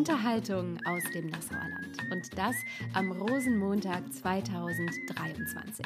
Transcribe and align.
Unterhaltung 0.00 0.78
aus 0.86 1.02
dem 1.12 1.26
Nassauer 1.26 1.58
Land. 1.58 2.10
Und 2.10 2.38
das 2.38 2.56
am 2.94 3.12
Rosenmontag 3.12 4.10
2023. 4.10 5.84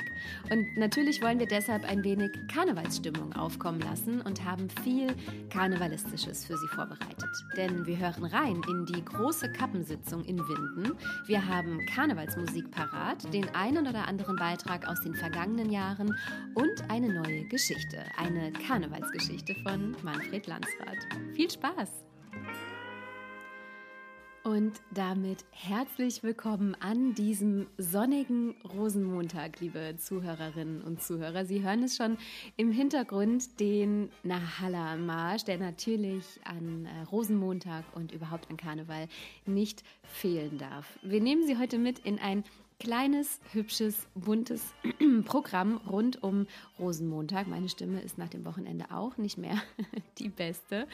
Und 0.53 0.77
natürlich 0.77 1.21
wollen 1.21 1.41
wir 1.41 1.49
deshalb 1.49 1.83
ein 1.83 2.05
wenig 2.05 2.31
Karnevalsstimmung 2.47 3.33
aufkommen 3.33 3.81
lassen 3.81 4.21
und 4.21 4.45
haben 4.45 4.71
viel 4.85 5.09
Karnevalistisches 5.51 6.45
für 6.45 6.57
Sie 6.57 6.69
vorbereitet. 6.69 7.29
Denn 7.57 7.85
wir 7.87 7.99
hören 7.99 8.25
rein 8.27 8.63
in 8.69 8.87
die 8.87 9.05
große 9.05 9.51
Kappensitzung 9.51 10.25
in 10.27 10.39
Winden. 10.39 10.97
Wir 11.27 11.45
haben 11.49 11.85
Karnevalsmusik 11.93 12.71
parat, 12.71 13.35
den 13.35 13.53
einen 13.53 13.89
oder 13.89 14.07
anderen 14.07 14.37
Beitrag 14.37 14.87
aus 14.87 15.01
den 15.01 15.17
vergangenen 15.17 15.73
Jahren 15.73 16.17
und 16.55 16.89
eine 16.89 17.13
neue 17.13 17.49
Geschichte. 17.49 17.99
Eine 18.17 18.53
Karnevalsgeschichte 18.53 19.57
von 19.65 19.97
Manfred 20.05 20.47
Landsrath. 20.47 21.05
Viel 21.35 21.51
Spaß! 21.51 22.14
Und 24.45 24.83
damit 24.93 25.47
herzlich 25.53 26.23
willkommen 26.23 26.77
an 26.79 27.15
diesem 27.15 27.67
sonnigen 27.79 28.55
Rosenmontag, 28.77 29.59
liebe 29.61 29.97
Zuhörerinnen 29.97 30.83
und 30.83 31.03
Zuhörer. 31.03 31.47
Sie 31.47 31.63
hören 31.63 31.83
es 31.83 31.97
schon 31.97 32.19
im 32.59 32.71
Hintergrund, 32.71 33.59
den 33.59 34.11
Nahalla-Marsch, 34.23 35.45
der 35.45 35.57
natürlich 35.57 36.27
an 36.45 36.85
äh, 36.85 37.05
Rosenmontag 37.05 37.85
und 37.95 38.13
überhaupt 38.13 38.51
an 38.51 38.59
Karneval 38.59 39.09
nicht 39.47 39.83
fehlen 40.03 40.59
darf. 40.59 40.99
Wir 41.03 41.23
nehmen 41.23 41.47
Sie 41.47 41.57
heute 41.57 41.79
mit 41.79 42.01
in 42.01 42.19
ein 42.19 42.45
kleines, 42.79 43.41
hübsches, 43.53 44.07
buntes 44.15 44.75
Programm 45.25 45.79
rund 45.89 46.23
um 46.23 46.47
Rosenmontag. 46.79 47.47
Meine 47.47 47.71
Stimme 47.71 48.03
ist 48.03 48.19
nach 48.19 48.29
dem 48.29 48.45
Wochenende 48.45 48.91
auch 48.91 49.17
nicht 49.17 49.39
mehr 49.39 49.57
die 50.19 50.29
beste. 50.29 50.87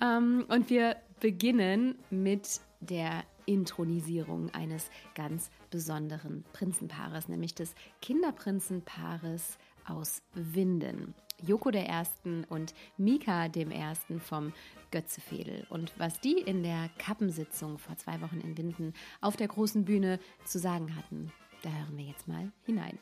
Ähm, 0.00 0.46
und 0.48 0.70
wir 0.70 0.96
beginnen 1.20 1.96
mit 2.10 2.60
der 2.80 3.24
Intronisierung 3.46 4.50
eines 4.50 4.90
ganz 5.14 5.50
besonderen 5.70 6.44
Prinzenpaares, 6.52 7.28
nämlich 7.28 7.54
des 7.54 7.74
Kinderprinzenpaares 8.02 9.58
aus 9.86 10.22
Winden. 10.34 11.14
Joko 11.40 11.70
der 11.70 11.86
Ersten 11.86 12.44
und 12.44 12.74
Mika 12.96 13.48
dem 13.48 13.70
Ersten 13.70 14.20
vom 14.20 14.52
Götzefedel. 14.90 15.66
Und 15.70 15.92
was 15.98 16.20
die 16.20 16.38
in 16.38 16.62
der 16.62 16.90
Kappensitzung 16.98 17.78
vor 17.78 17.96
zwei 17.96 18.20
Wochen 18.20 18.40
in 18.40 18.56
Winden 18.56 18.92
auf 19.20 19.36
der 19.36 19.48
großen 19.48 19.84
Bühne 19.84 20.18
zu 20.44 20.58
sagen 20.58 20.96
hatten, 20.96 21.32
da 21.62 21.70
hören 21.70 21.96
wir 21.96 22.04
jetzt 22.04 22.26
mal 22.26 22.50
hinein. 22.64 22.98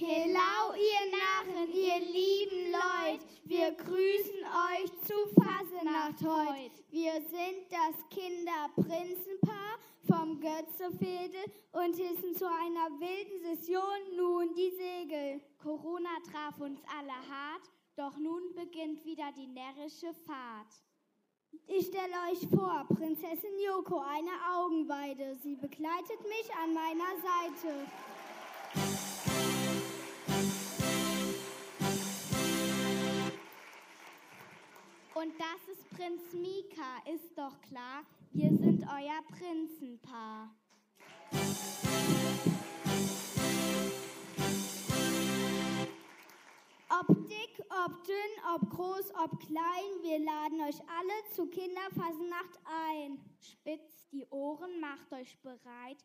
Hello, 0.00 0.76
ihr 0.76 1.10
Narren, 1.10 1.72
ihr 1.72 1.98
lieben 1.98 2.70
Leute, 2.70 3.24
wir 3.42 3.72
grüßen 3.72 4.44
euch 4.70 4.92
zu 5.02 5.14
Fasenacht 5.34 6.22
heut. 6.22 6.70
Wir 6.88 7.14
sind 7.14 7.66
das 7.68 8.08
Kinderprinzenpaar 8.08 9.74
vom 10.06 10.38
Götzefedel 10.38 11.50
und 11.72 11.96
hissen 11.96 12.32
zu 12.36 12.46
einer 12.46 12.90
wilden 13.00 13.56
Session 13.56 14.16
nun 14.16 14.54
die 14.54 14.70
Segel. 14.70 15.40
Corona 15.60 16.10
traf 16.30 16.60
uns 16.60 16.78
alle 16.96 17.18
hart, 17.28 17.68
doch 17.96 18.16
nun 18.18 18.54
beginnt 18.54 19.04
wieder 19.04 19.32
die 19.36 19.48
närrische 19.48 20.14
Fahrt. 20.24 20.80
Ich 21.66 21.86
stelle 21.86 22.14
euch 22.30 22.46
vor, 22.54 22.86
Prinzessin 22.94 23.58
Yoko, 23.66 23.98
eine 23.98 24.30
Augenweide. 24.54 25.36
Sie 25.42 25.56
begleitet 25.56 26.20
mich 26.22 26.54
an 26.62 26.72
meiner 26.72 27.16
Seite. 27.20 27.84
Und 35.20 35.34
das 35.36 35.76
ist 35.76 35.90
Prinz 35.90 36.32
Mika, 36.32 37.02
ist 37.12 37.36
doch 37.36 37.60
klar. 37.62 38.04
Wir 38.30 38.50
sind 38.50 38.84
euer 38.84 39.20
Prinzenpaar. 39.36 40.54
Ob 46.88 47.08
dick, 47.26 47.66
ob 47.84 48.04
dünn, 48.04 48.14
ob 48.54 48.70
groß, 48.70 49.12
ob 49.16 49.40
klein, 49.40 49.90
wir 50.02 50.20
laden 50.20 50.60
euch 50.60 50.80
alle 50.88 51.32
zu 51.34 51.46
Kinderfasenacht 51.46 52.60
ein. 52.64 53.18
Spitzt 53.40 54.12
die 54.12 54.24
Ohren, 54.30 54.78
macht 54.78 55.12
euch 55.12 55.36
bereit. 55.40 55.98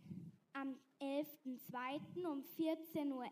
Am 0.53 0.75
11.02. 0.99 2.25
um 2.25 2.43
14.11 2.57 3.11
Uhr 3.11 3.25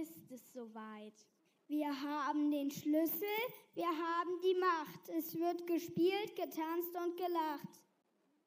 ist 0.00 0.30
es 0.30 0.52
soweit. 0.54 1.26
Wir 1.70 1.88
haben 1.88 2.50
den 2.50 2.70
Schlüssel, 2.70 3.28
wir 3.74 3.88
haben 3.88 4.40
die 4.42 4.58
Macht. 4.58 5.10
Es 5.18 5.34
wird 5.38 5.66
gespielt, 5.66 6.34
getanzt 6.34 6.94
und 6.94 7.14
gelacht. 7.18 7.82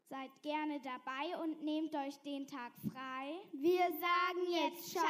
Seid 0.09 0.31
gerne 0.41 0.79
dabei 0.79 1.37
und 1.43 1.61
nehmt 1.63 1.93
euch 1.93 2.17
den 2.25 2.47
Tag 2.47 2.71
frei. 2.91 3.39
Wir 3.53 3.83
sagen 3.91 4.49
jetzt 4.49 4.89
Ciao 4.89 5.03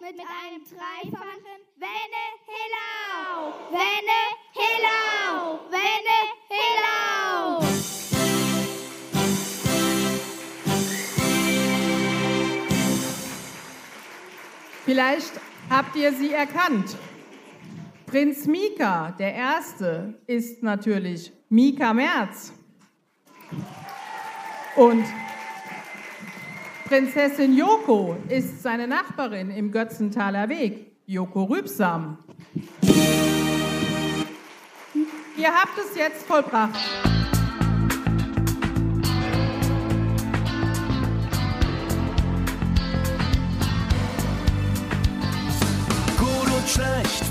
mit, 0.00 0.16
mit 0.16 0.26
einem 0.26 0.64
dreifachen 0.64 1.44
Wenne 1.76 2.24
Hillau! 2.50 3.54
Wenne 3.70 4.20
Hillau! 4.52 5.60
Wenne 5.70 6.18
Hillau! 6.48 7.60
Vielleicht 14.84 15.40
habt 15.70 15.94
ihr 15.94 16.12
sie 16.12 16.32
erkannt. 16.32 16.98
Prinz 18.14 18.46
Mika, 18.46 19.10
der 19.18 19.34
Erste, 19.34 20.14
ist 20.28 20.62
natürlich 20.62 21.32
Mika 21.48 21.92
Merz. 21.92 22.52
Und 24.76 25.04
Prinzessin 26.84 27.56
Joko 27.56 28.16
ist 28.28 28.62
seine 28.62 28.86
Nachbarin 28.86 29.50
im 29.50 29.72
Götzenthaler 29.72 30.48
Weg, 30.48 30.92
Joko 31.06 31.42
Rübsam. 31.42 32.18
Ihr 35.36 35.52
habt 35.52 35.76
es 35.76 35.96
jetzt 35.96 36.24
vollbracht. 36.24 37.13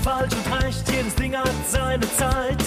Falsch 0.04 0.34
und 0.34 0.62
recht, 0.62 0.84
jedes 0.92 1.14
Ding 1.14 1.34
hat 1.34 1.50
seine 1.66 2.06
Zeit. 2.16 2.62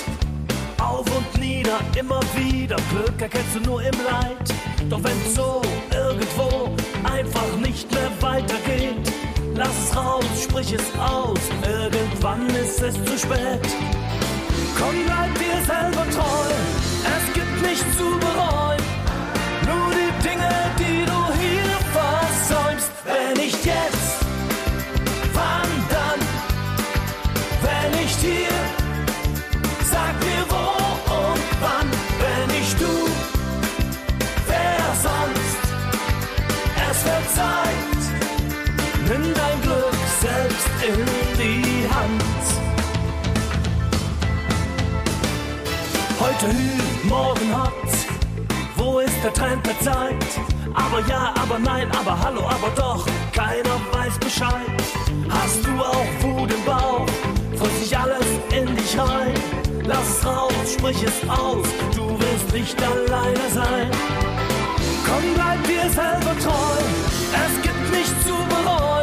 Auf 0.80 1.06
und 1.16 1.40
nieder, 1.40 1.80
immer 1.98 2.20
wieder, 2.36 2.78
Glück 2.90 3.22
erkennst 3.22 3.56
du 3.56 3.59
nur 3.59 3.81
im 3.81 3.94
Leid. 4.03 4.48
Doch 4.90 5.03
wenn 5.03 5.36
so 5.36 5.62
irgendwo 5.94 6.75
einfach 7.03 7.56
nicht 7.62 7.92
mehr 7.92 8.09
weitergeht, 8.22 9.14
lass 9.56 9.70
es 9.70 9.96
raus, 9.96 10.25
sprich 10.42 10.74
es 10.74 11.00
aus, 11.00 11.40
irgendwann 11.62 12.48
ist 12.48 12.81
es 12.81 12.96
zu 13.06 13.18
spät. 13.18 13.68
Komm, 14.80 14.96
bleib 15.06 15.34
dir 15.36 15.64
selber 15.66 16.09
treu, 16.09 16.54
Trend 49.33 49.65
der 49.65 49.79
Zeit? 49.81 50.25
Aber 50.74 51.00
ja, 51.07 51.33
aber 51.41 51.59
nein, 51.59 51.89
aber 51.91 52.19
hallo, 52.19 52.41
aber 52.41 52.69
doch, 52.75 53.06
keiner 53.33 53.79
weiß 53.91 54.18
Bescheid. 54.19 54.77
Hast 55.29 55.65
du 55.65 55.71
auch 55.79 56.24
Wut 56.24 56.51
im 56.51 56.63
Bauch? 56.63 57.06
Frisst 57.56 57.83
sich 57.83 57.97
alles 57.97 58.25
in 58.51 58.75
dich 58.75 58.97
rein? 58.97 59.33
Lass 59.85 60.19
es 60.19 60.25
raus, 60.25 60.51
sprich 60.77 61.01
es 61.03 61.29
aus, 61.29 61.65
du 61.95 62.19
wirst 62.19 62.53
nicht 62.53 62.77
alleine 62.81 63.50
sein. 63.53 63.89
Komm, 65.06 65.24
bleib 65.33 65.63
dir 65.63 65.89
selber 65.89 66.38
treu, 66.44 66.77
es 67.33 67.62
gibt 67.62 67.91
nichts 67.91 68.25
zu 68.25 68.33
bereuen. 68.50 68.97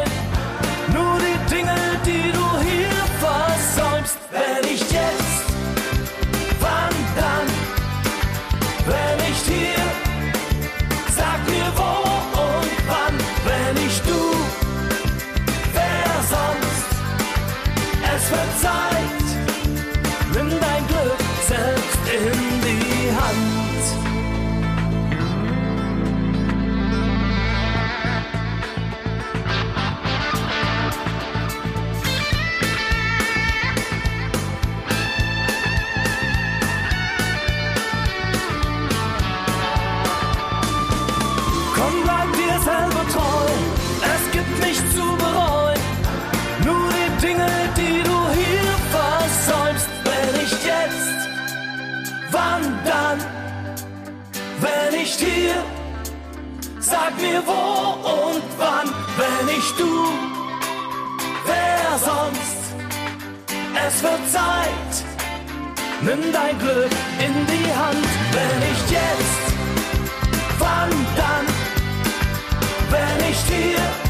Sag 56.87 57.19
mir 57.19 57.41
wo 57.47 57.93
und 58.09 58.43
wann, 58.59 58.87
wenn 59.17 59.45
nicht 59.47 59.79
du? 59.79 60.05
Wer 61.47 61.97
sonst? 61.97 62.61
Es 63.87 64.03
wird 64.03 64.29
Zeit, 64.31 64.93
nimm 66.01 66.31
dein 66.31 66.59
Glück 66.59 66.91
in 67.25 67.33
die 67.47 67.69
Hand, 67.73 68.07
wenn 68.33 68.59
nicht 68.69 68.91
jetzt, 68.91 69.41
wann 70.59 70.91
dann? 71.17 71.45
Wenn 72.91 73.27
nicht 73.27 73.47
hier, 73.47 74.04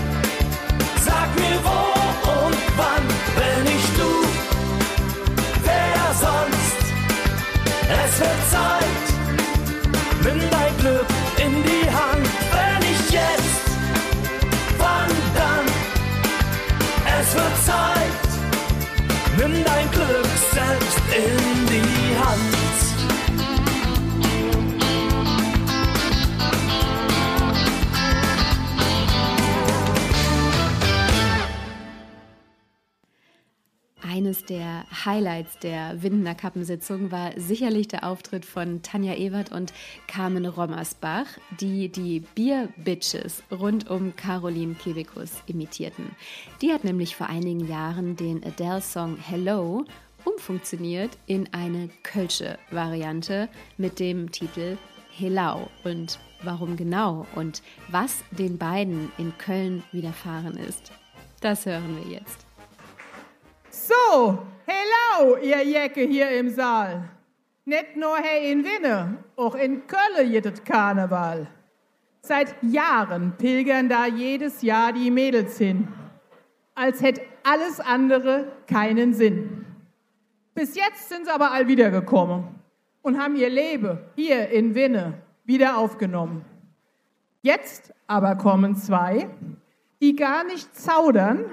in 21.15 21.65
die 21.67 22.17
Hand. 22.17 22.55
Eines 34.01 34.45
der 34.45 34.85
Highlights 35.05 35.59
der 35.59 36.01
Windener 36.01 36.35
Kappensitzung 36.35 37.11
war 37.11 37.31
sicherlich 37.37 37.87
der 37.87 38.05
Auftritt 38.05 38.45
von 38.45 38.81
Tanja 38.81 39.13
Ewert 39.13 39.51
und 39.51 39.73
Carmen 40.07 40.45
Rommersbach, 40.45 41.25
die 41.59 41.89
die 41.89 42.21
Beer 42.33 42.69
Bitches 42.77 43.43
rund 43.51 43.89
um 43.89 44.15
Caroline 44.15 44.75
Kebekus 44.75 45.31
imitierten. 45.47 46.15
Die 46.61 46.71
hat 46.71 46.83
nämlich 46.83 47.15
vor 47.15 47.27
einigen 47.27 47.67
Jahren 47.67 48.15
den 48.15 48.43
Adele-Song 48.43 49.17
Hello 49.17 49.85
umfunktioniert 50.25 51.17
in 51.27 51.47
eine 51.53 51.89
kölsche 52.03 52.57
Variante 52.71 53.47
mit 53.77 53.99
dem 53.99 54.31
Titel 54.31 54.77
Helau. 55.11 55.69
Und 55.83 56.19
warum 56.43 56.75
genau 56.75 57.25
und 57.35 57.61
was 57.89 58.23
den 58.31 58.57
beiden 58.57 59.11
in 59.17 59.37
Köln 59.37 59.83
widerfahren 59.91 60.57
ist, 60.57 60.91
das 61.41 61.65
hören 61.65 61.97
wir 61.97 62.11
jetzt. 62.11 62.45
So, 63.69 64.39
hello, 64.65 65.37
ihr 65.37 65.63
Jecke 65.63 66.01
hier 66.01 66.29
im 66.31 66.49
Saal. 66.49 67.09
Nicht 67.65 67.95
nur 67.95 68.17
hier 68.17 68.51
in 68.51 68.63
Winne, 68.63 69.23
auch 69.35 69.55
in 69.55 69.87
Köln 69.87 70.31
jedet 70.31 70.65
Karneval. 70.65 71.47
Seit 72.21 72.55
Jahren 72.63 73.33
pilgern 73.37 73.89
da 73.89 74.07
jedes 74.07 74.61
Jahr 74.61 74.93
die 74.93 75.11
Mädels 75.11 75.57
hin, 75.57 75.87
als 76.73 77.01
hätte 77.01 77.21
alles 77.43 77.79
andere 77.79 78.51
keinen 78.67 79.13
Sinn. 79.13 79.64
Bis 80.55 80.73
jetzt 80.73 81.09
sind 81.09 81.25
sie 81.25 81.31
aber 81.31 81.51
all 81.51 81.67
wiedergekommen 81.67 82.45
und 83.01 83.19
haben 83.19 83.35
ihr 83.35 83.49
Leben 83.49 83.99
hier 84.15 84.49
in 84.49 84.73
Winne 84.73 85.21
wieder 85.43 85.77
aufgenommen. 85.77 86.45
Jetzt 87.41 87.93
aber 88.07 88.35
kommen 88.37 88.75
zwei, 88.77 89.29
die 90.01 90.15
gar 90.15 90.45
nicht 90.45 90.73
zaudern 90.73 91.45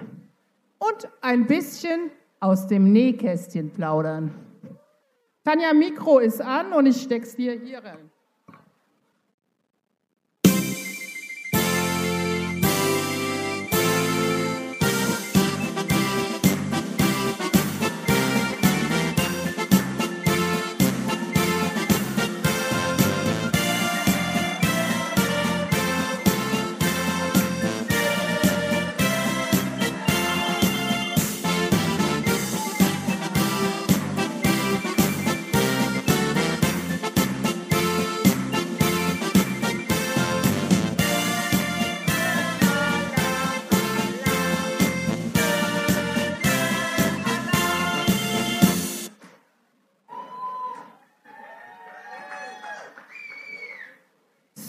und 0.78 1.08
ein 1.20 1.48
bisschen 1.48 2.12
aus 2.38 2.68
dem 2.68 2.92
Nähkästchen 2.92 3.70
plaudern. 3.70 4.32
Tanja, 5.44 5.72
Mikro 5.74 6.20
ist 6.20 6.40
an 6.40 6.72
und 6.72 6.86
ich 6.86 7.02
steck's 7.02 7.34
dir 7.34 7.60
hier 7.60 7.82
rein. 7.82 8.08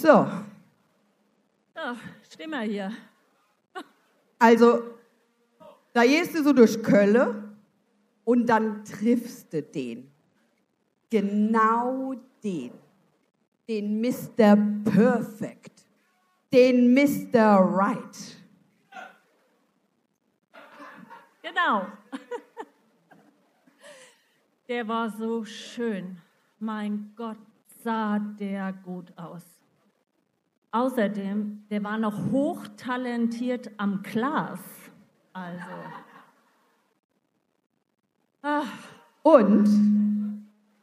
So, 0.04 0.28
Ja, 1.78 1.96
steh 2.30 2.46
mal 2.46 2.68
hier. 2.68 2.92
Also, 4.38 4.82
da 5.94 6.04
gehst 6.04 6.36
du 6.36 6.44
so 6.44 6.52
durch 6.52 6.84
Kölle 6.84 7.56
und 8.26 8.46
dann 8.48 8.84
triffst 8.84 9.54
du 9.54 9.62
den. 9.62 10.12
Genau 11.10 12.16
den. 12.44 12.74
Den 13.66 14.02
Mr. 14.02 14.58
Perfect. 14.84 15.86
Den 16.52 16.94
Mr. 16.94 17.60
Right. 17.62 18.38
Genau. 21.42 21.88
Der 24.68 24.86
war 24.86 25.10
so 25.10 25.46
schön. 25.46 26.18
Mein 26.60 27.14
Gott, 27.16 27.40
sah 27.82 28.20
der 28.20 28.74
gut 28.74 29.18
aus. 29.18 29.53
Außerdem, 30.74 31.68
der 31.70 31.84
war 31.84 32.00
noch 32.00 32.32
hochtalentiert 32.32 33.70
am 33.78 34.02
Glas. 34.02 34.60
Also. 35.32 35.64
Ach, 38.42 38.66
Und 39.22 39.70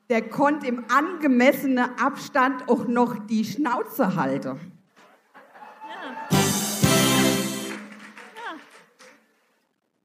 der 0.08 0.28
konnte 0.28 0.68
im 0.68 0.84
angemessenen 0.88 1.90
Abstand 2.00 2.68
auch 2.68 2.86
noch 2.86 3.18
die 3.26 3.44
Schnauze 3.44 4.14
halten. 4.14 4.60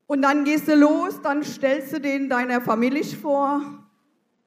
Und 0.08 0.24
dann 0.24 0.46
gehst 0.46 0.68
du 0.68 0.76
los, 0.76 1.22
dann 1.22 1.44
stellst 1.44 1.94
du 1.94 2.02
den 2.02 2.28
deiner 2.28 2.60
Familie 2.60 3.04
vor 3.04 3.62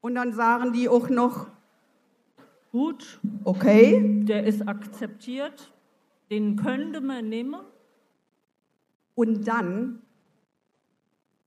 und 0.01 0.15
dann 0.15 0.33
sagen 0.33 0.73
die 0.73 0.89
auch 0.89 1.07
noch, 1.07 1.47
gut, 2.71 3.19
okay, 3.43 4.23
der 4.23 4.45
ist 4.45 4.67
akzeptiert. 4.67 5.71
Den 6.29 6.55
könnte 6.55 7.01
man 7.01 7.27
nehmen. 7.27 7.61
Und 9.15 9.47
dann, 9.47 10.01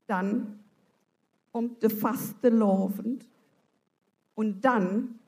dann 0.07 0.59
kommt 1.52 1.83
der 1.83 1.91
Faste 1.91 2.49
laufend 2.49 3.29
und 4.35 4.64
dann 4.64 5.19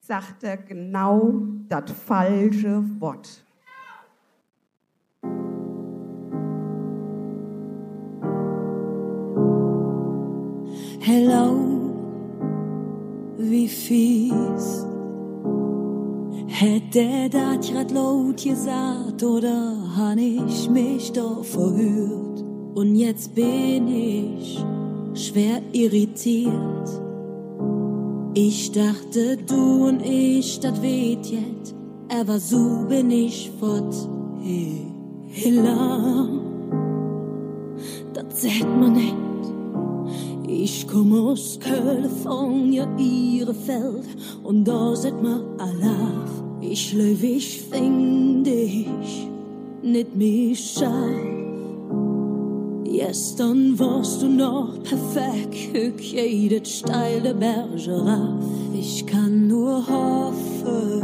sagt 0.00 0.44
er 0.44 0.56
genau 0.56 1.42
das 1.68 1.90
falsche 1.90 2.82
Wort. 3.00 3.44
Hello, 11.00 11.90
wie 13.38 13.68
fies. 13.68 14.87
Hätte 16.60 17.28
dat 17.30 17.70
grad 17.70 17.92
laut 17.92 18.42
gesagt 18.42 19.22
oder 19.22 19.76
han 19.96 20.18
ich 20.18 20.68
mich 20.68 21.12
doch 21.12 21.44
verhört? 21.44 22.42
Und 22.74 22.96
jetzt 22.96 23.32
bin 23.36 23.86
ich 23.86 24.58
schwer 25.14 25.62
irritiert. 25.70 26.88
Ich 28.34 28.72
dachte, 28.72 29.36
du 29.36 29.86
und 29.86 30.04
ich, 30.04 30.58
das 30.58 30.82
weht 30.82 31.26
jetzt, 31.26 31.76
aber 32.08 32.40
so 32.40 32.86
bin 32.88 33.12
ich 33.12 33.52
fort. 33.60 33.94
Hey, 34.42 34.84
Hilla, 35.28 36.26
das 38.14 38.42
sieht 38.42 38.66
man 38.66 38.94
nicht. 38.94 39.14
Ich 40.48 40.88
komm 40.88 41.12
aus 41.12 41.60
Kalifornien, 41.60 42.98
ihre 42.98 43.54
Feld, 43.54 44.08
und 44.42 44.64
da 44.64 44.96
seht 44.96 45.22
man 45.22 45.42
Allah. 45.58 46.37
Ich 46.70 46.92
lebe, 46.92 47.26
ich 47.26 47.62
finde 47.62 48.50
dich 48.50 49.26
nicht 49.82 50.14
mehr 50.14 50.54
scharf. 50.54 51.38
Gestern 52.84 53.78
warst 53.78 54.20
du 54.20 54.28
noch 54.28 54.74
perfekt, 54.82 55.72
hück 55.72 55.98
jede 56.00 56.62
steile 56.66 57.34
Berge 57.34 57.92
rauf. 57.92 58.44
Ich 58.74 59.06
kann 59.06 59.48
nur 59.48 59.82
hoffen, 59.86 61.02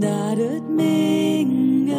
dass 0.00 0.36
das 0.36 0.62
Menge 0.70 1.96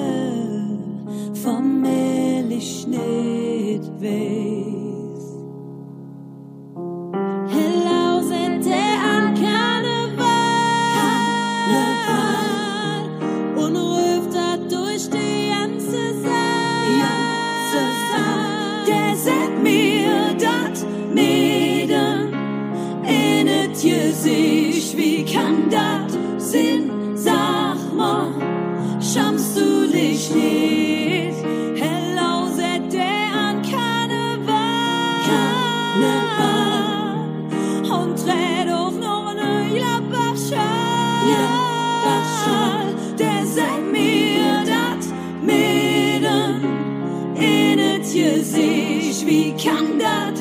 vermähl 1.34 2.52
ich 2.52 2.88
nicht 2.88 3.92
weh. 4.00 4.85
nochmal 27.96 28.28
du 29.58 29.88
dich 29.88 30.30
nicht. 30.32 31.44
Hello, 31.76 32.48
der 32.92 33.34
an 33.34 33.62
Karneval. 33.62 35.22
Karneval. 35.28 36.36
Und 37.84 38.16
dreht 38.26 38.70
auf 38.74 38.96
noch 39.00 39.28
eine 39.28 39.68
Jabbachschal. 39.76 40.60
Jabbachschal, 41.32 42.88
der 43.18 43.46
sagt 43.46 43.92
mir 43.92 44.64
dat 44.66 45.04
Mädel 45.42 46.56
in 47.36 47.78
das 47.78 48.14
Gesicht. 48.14 49.26
Wie 49.26 49.54
kann 49.54 50.00
das? 50.00 50.35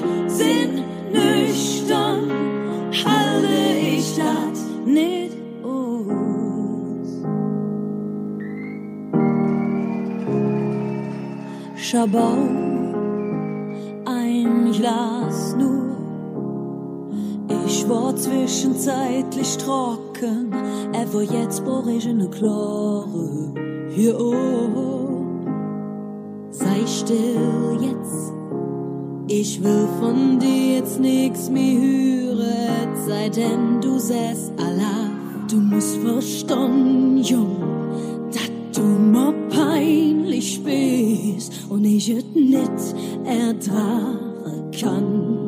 falscher 11.94 12.06
Baum. 12.08 12.94
Ein 14.04 14.72
Glas 14.72 15.56
nur. 15.56 15.84
Ich 17.66 17.88
war 17.88 18.14
zwischenzeitlich 18.16 19.56
trocken, 19.58 20.52
aber 20.92 21.22
jetzt 21.22 21.64
brauch 21.64 21.86
ich 21.86 22.06
eine 22.08 22.28
klare 22.28 23.54
hier 23.90 24.18
oben. 24.18 25.46
Sei 26.50 26.86
still 26.86 27.78
jetzt. 27.80 28.32
Ich 29.26 29.62
will 29.62 29.88
von 30.00 30.38
dir 30.38 30.76
jetzt 30.76 31.00
nichts 31.00 31.48
mehr 31.48 31.80
hören, 31.80 32.94
sei 33.06 33.28
denn 33.30 33.80
du 33.80 33.98
säst 33.98 34.52
Allah. 34.58 35.10
Du 35.50 35.56
musst 35.56 35.96
verstanden, 35.96 37.18
Jung. 37.18 37.83
lees 41.34 41.48
en 41.70 41.84
ik 41.84 42.02
het 42.14 42.34
net 42.34 42.94
erdragen 43.24 44.70
kan. 44.80 45.43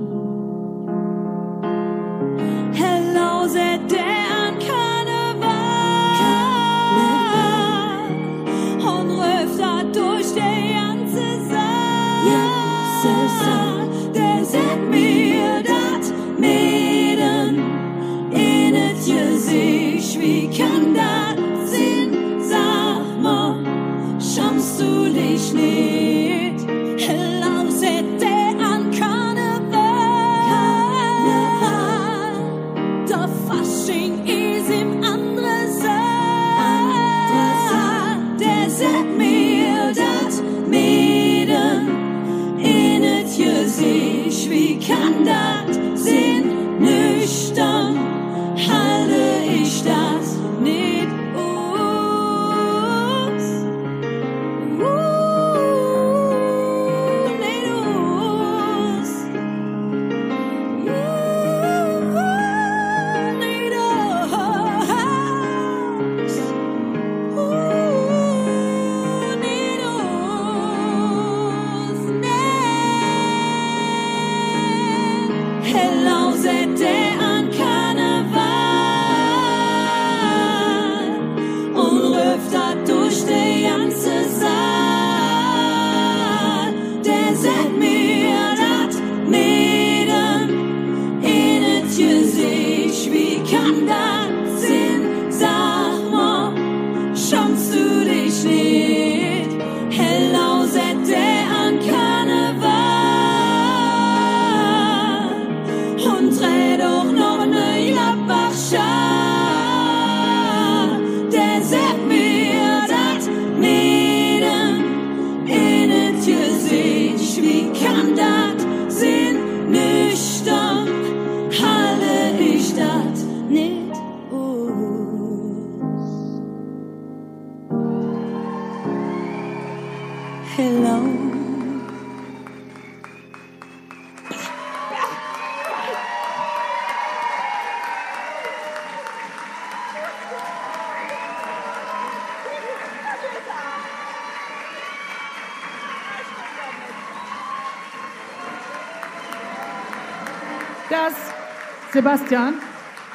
Christian. 152.26 152.60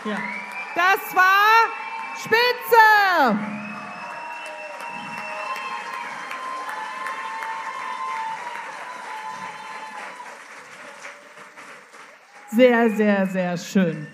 Ja. 0.06 0.18
Das 0.74 1.15
war 1.15 1.68
Spitze! 2.18 3.38
Sehr, 12.51 12.89
sehr, 12.89 13.27
sehr 13.27 13.58
schön. 13.58 14.08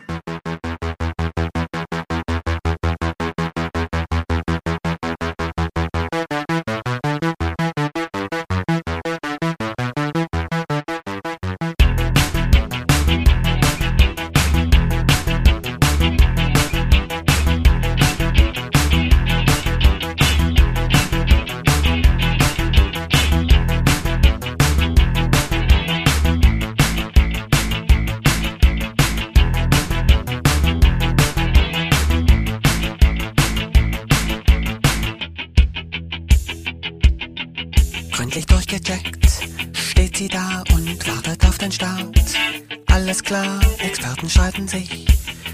Klar, 43.27 43.59
Experten 43.79 44.29
streiten 44.29 44.67
sich 44.69 45.05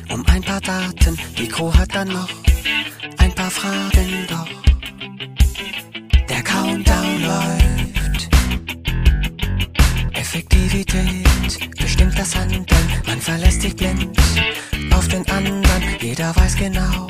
um 0.09 0.23
ein 0.27 0.43
paar 0.43 0.61
Daten. 0.61 1.17
Die 1.37 1.47
Crew 1.47 1.73
hat 1.73 1.93
dann 1.95 2.07
noch 2.07 2.29
ein 3.17 3.33
paar 3.33 3.49
Fragen, 3.49 4.27
doch 4.29 4.47
der 6.29 6.43
Countdown 6.43 7.21
läuft. 7.23 8.29
Effektivität 10.13 11.75
bestimmt 11.79 12.17
das 12.17 12.35
Handeln, 12.35 12.65
man 13.07 13.19
verlässt 13.19 13.61
sich 13.63 13.75
blind 13.75 14.07
auf 14.93 15.07
den 15.07 15.27
anderen. 15.31 15.83
Jeder 15.99 16.35
weiß 16.35 16.55
genau, 16.55 17.07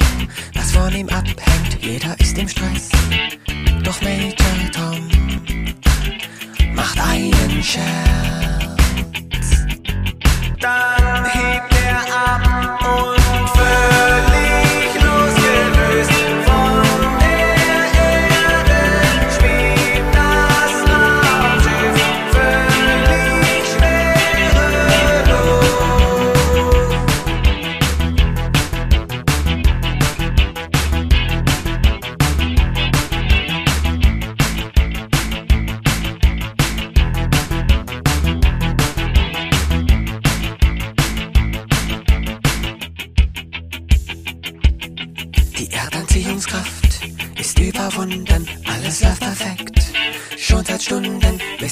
was 0.54 0.72
von 0.72 0.96
ihm 0.96 1.10
abhängt, 1.10 1.78
jeder 1.82 2.18
ist 2.22 2.38
im 2.38 2.48
Stress. 2.48 2.90
Doch 3.84 4.02
Major 4.02 4.72
Tom 4.72 5.10
macht 6.74 7.00
einen 7.02 7.62
Scherz. 7.62 8.63
Dann 10.64 11.26
hebt 11.26 11.76
er 11.86 12.00
ab 12.16 12.80
und 12.86 13.23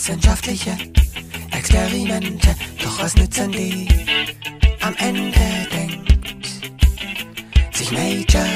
wissenschaftliche 0.02 0.76
Experimente, 1.52 2.56
doch 2.84 3.04
was 3.04 3.16
nützen 3.16 3.52
die? 3.52 3.88
Am 4.82 4.96
Ende 4.98 5.68
denkt 5.72 6.48
sich 7.72 7.92
Major 7.92 8.51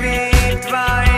schwebt 0.00 0.72
weiter, 0.72 1.09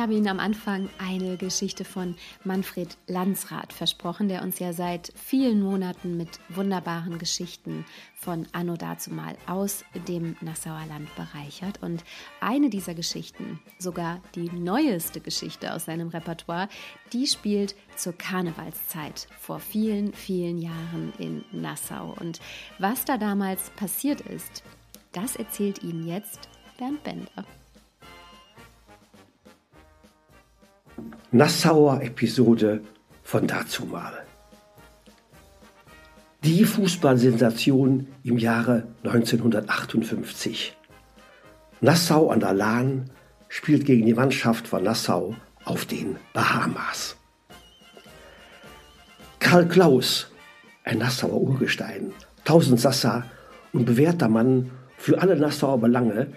habe 0.00 0.14
Ihnen 0.14 0.28
am 0.28 0.40
Anfang 0.40 0.88
eine 0.98 1.36
Geschichte 1.36 1.84
von 1.84 2.16
Manfred 2.42 2.96
Landsrath 3.06 3.72
versprochen, 3.72 4.28
der 4.28 4.42
uns 4.42 4.58
ja 4.58 4.72
seit 4.72 5.12
vielen 5.14 5.62
Monaten 5.62 6.16
mit 6.16 6.40
wunderbaren 6.48 7.18
Geschichten 7.18 7.84
von 8.14 8.46
Anno 8.52 8.76
dazumal 8.76 9.36
aus 9.46 9.84
dem 10.08 10.36
Nassauer 10.40 10.86
Land 10.88 11.14
bereichert. 11.16 11.82
Und 11.82 12.02
eine 12.40 12.70
dieser 12.70 12.94
Geschichten, 12.94 13.60
sogar 13.78 14.22
die 14.34 14.50
neueste 14.50 15.20
Geschichte 15.20 15.74
aus 15.74 15.84
seinem 15.84 16.08
Repertoire, 16.08 16.68
die 17.12 17.26
spielt 17.26 17.74
zur 17.94 18.14
Karnevalszeit 18.14 19.28
vor 19.38 19.60
vielen, 19.60 20.14
vielen 20.14 20.58
Jahren 20.58 21.12
in 21.18 21.44
Nassau. 21.52 22.16
Und 22.18 22.40
was 22.78 23.04
da 23.04 23.18
damals 23.18 23.70
passiert 23.70 24.22
ist, 24.22 24.62
das 25.12 25.36
erzählt 25.36 25.82
Ihnen 25.82 26.06
jetzt 26.06 26.48
Bernd 26.78 27.02
Bender. 27.04 27.59
Nassauer 31.32 32.02
Episode 32.02 32.80
von 33.22 33.46
dazumal. 33.46 34.12
Die 36.42 36.64
Fußballsensation 36.64 38.06
im 38.24 38.38
Jahre 38.38 38.86
1958. 39.04 40.76
Nassau 41.82 42.30
an 42.30 42.40
der 42.40 42.54
Lahn 42.54 43.10
spielt 43.48 43.84
gegen 43.84 44.06
die 44.06 44.14
Mannschaft 44.14 44.68
von 44.68 44.82
Nassau 44.82 45.34
auf 45.64 45.84
den 45.84 46.16
Bahamas. 46.32 47.16
Karl 49.38 49.68
Klaus, 49.68 50.30
ein 50.84 50.98
Nassauer 50.98 51.40
Urgestein, 51.40 52.12
Tausendsasser 52.44 53.24
und 53.72 53.84
bewährter 53.84 54.28
Mann 54.28 54.70
für 54.96 55.20
alle 55.20 55.36
Nassauer 55.36 55.78
Belange, 55.78 56.28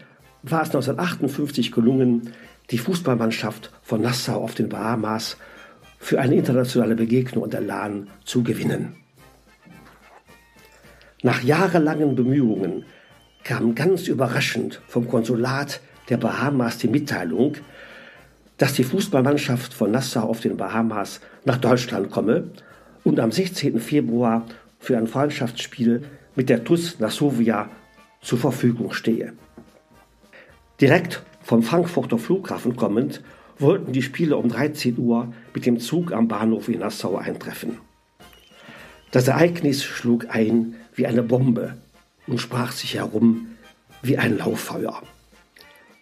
war 0.44 0.62
es 0.64 0.70
1958 0.70 1.72
gelungen, 1.72 2.34
die 2.72 2.78
Fußballmannschaft 2.78 3.72
von 3.82 4.02
Nassau 4.02 4.42
auf 4.42 4.56
den 4.56 4.70
Bahamas 4.70 5.38
für 6.00 6.20
eine 6.20 6.36
internationale 6.36 6.96
Begegnung 6.96 7.46
an 7.46 7.50
der 7.50 7.62
Lahn 7.62 8.10
zu 8.26 8.44
gewinnen. 8.44 8.96
Nach 11.22 11.42
jahrelangen 11.42 12.16
Bemühungen 12.16 12.86
kam 13.44 13.76
ganz 13.76 14.08
überraschend 14.08 14.82
vom 14.88 15.08
Konsulat 15.08 15.82
der 16.10 16.18
Bahamas 16.18 16.78
die 16.78 16.90
Mitteilung, 16.90 17.56
dass 18.58 18.74
die 18.74 18.84
Fußballmannschaft 18.84 19.74
von 19.74 19.92
Nassau 19.92 20.24
auf 20.24 20.42
den 20.42 20.58
Bahamas 20.58 21.22
nach 21.46 21.58
Deutschland 21.58 22.12
komme 22.12 22.52
und 23.04 23.20
am 23.20 23.32
16. 23.32 23.80
Februar 23.80 24.46
für 24.80 24.98
ein 24.98 25.08
Freundschaftsspiel 25.08 26.04
mit 26.36 26.50
der 26.50 26.64
TUS 26.64 27.00
Nassovia 27.00 27.70
zur 28.22 28.40
Verfügung 28.40 28.92
stehe. 28.92 29.34
Direkt 30.82 31.24
vom 31.44 31.62
Frankfurter 31.62 32.18
Flughafen 32.18 32.76
kommend 32.76 33.22
wollten 33.60 33.92
die 33.92 34.02
Spieler 34.02 34.38
um 34.38 34.50
13 34.50 34.98
Uhr 34.98 35.34
mit 35.54 35.66
dem 35.66 35.80
Zug 35.80 36.12
am 36.12 36.28
Bahnhof 36.28 36.70
in 36.70 36.80
Nassau 36.80 37.18
eintreffen. 37.18 37.78
Das 39.12 39.28
Ereignis 39.28 39.84
schlug 39.84 40.28
ein 40.30 40.76
wie 40.96 41.06
eine 41.06 41.22
Bombe 41.22 41.78
und 42.26 42.40
sprach 42.40 42.72
sich 42.72 42.96
herum 42.96 43.48
wie 44.02 44.18
ein 44.18 44.38
Lauffeuer. 44.38 45.04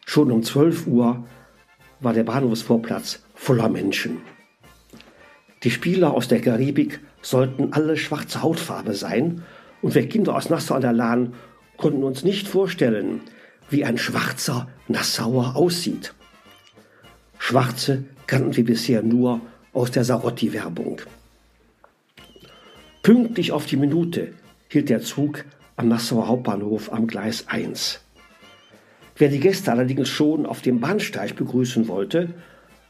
Schon 0.06 0.32
um 0.32 0.44
12 0.44 0.88
Uhr 0.88 1.26
war 2.00 2.14
der 2.14 2.24
Bahnhofsvorplatz 2.24 3.24
voller 3.36 3.70
Menschen. 3.70 4.18
Die 5.64 5.72
Spieler 5.72 6.14
aus 6.14 6.28
der 6.28 6.42
Karibik 6.42 7.00
sollten 7.22 7.74
alle 7.74 7.98
schwarze 7.98 8.42
Hautfarbe 8.42 8.94
sein 8.94 9.44
und 9.82 9.94
wir 9.94 10.08
Kinder 10.08 10.36
aus 10.36 10.50
Nassau 10.50 10.76
an 10.76 10.82
der 10.82 10.94
Lahn 10.94 11.34
konnten 11.78 12.04
uns 12.04 12.24
nicht 12.24 12.48
vorstellen, 12.48 13.22
wie 13.72 13.86
ein 13.86 13.98
schwarzer 13.98 14.68
Nassauer 14.88 15.56
aussieht. 15.56 16.14
Schwarze 17.40 18.04
kannten 18.28 18.56
wir 18.56 18.66
bisher 18.66 19.02
nur 19.02 19.42
aus 19.74 19.92
der 19.92 20.04
Sarotti-Werbung. 20.04 21.02
Pünktlich 23.02 23.52
auf 23.52 23.66
die 23.66 23.78
Minute 23.78 24.34
hielt 24.70 24.90
der 24.90 25.02
Zug 25.02 25.46
am 25.76 25.88
Nassauer 25.88 26.28
Hauptbahnhof 26.28 26.94
am 26.94 27.08
Gleis 27.08 27.48
1. 27.48 28.00
Wer 29.18 29.30
die 29.30 29.40
Gäste 29.40 29.72
allerdings 29.72 30.10
schon 30.10 30.46
auf 30.46 30.62
dem 30.62 30.80
Bahnsteig 30.80 31.36
begrüßen 31.36 31.88
wollte, 31.88 32.30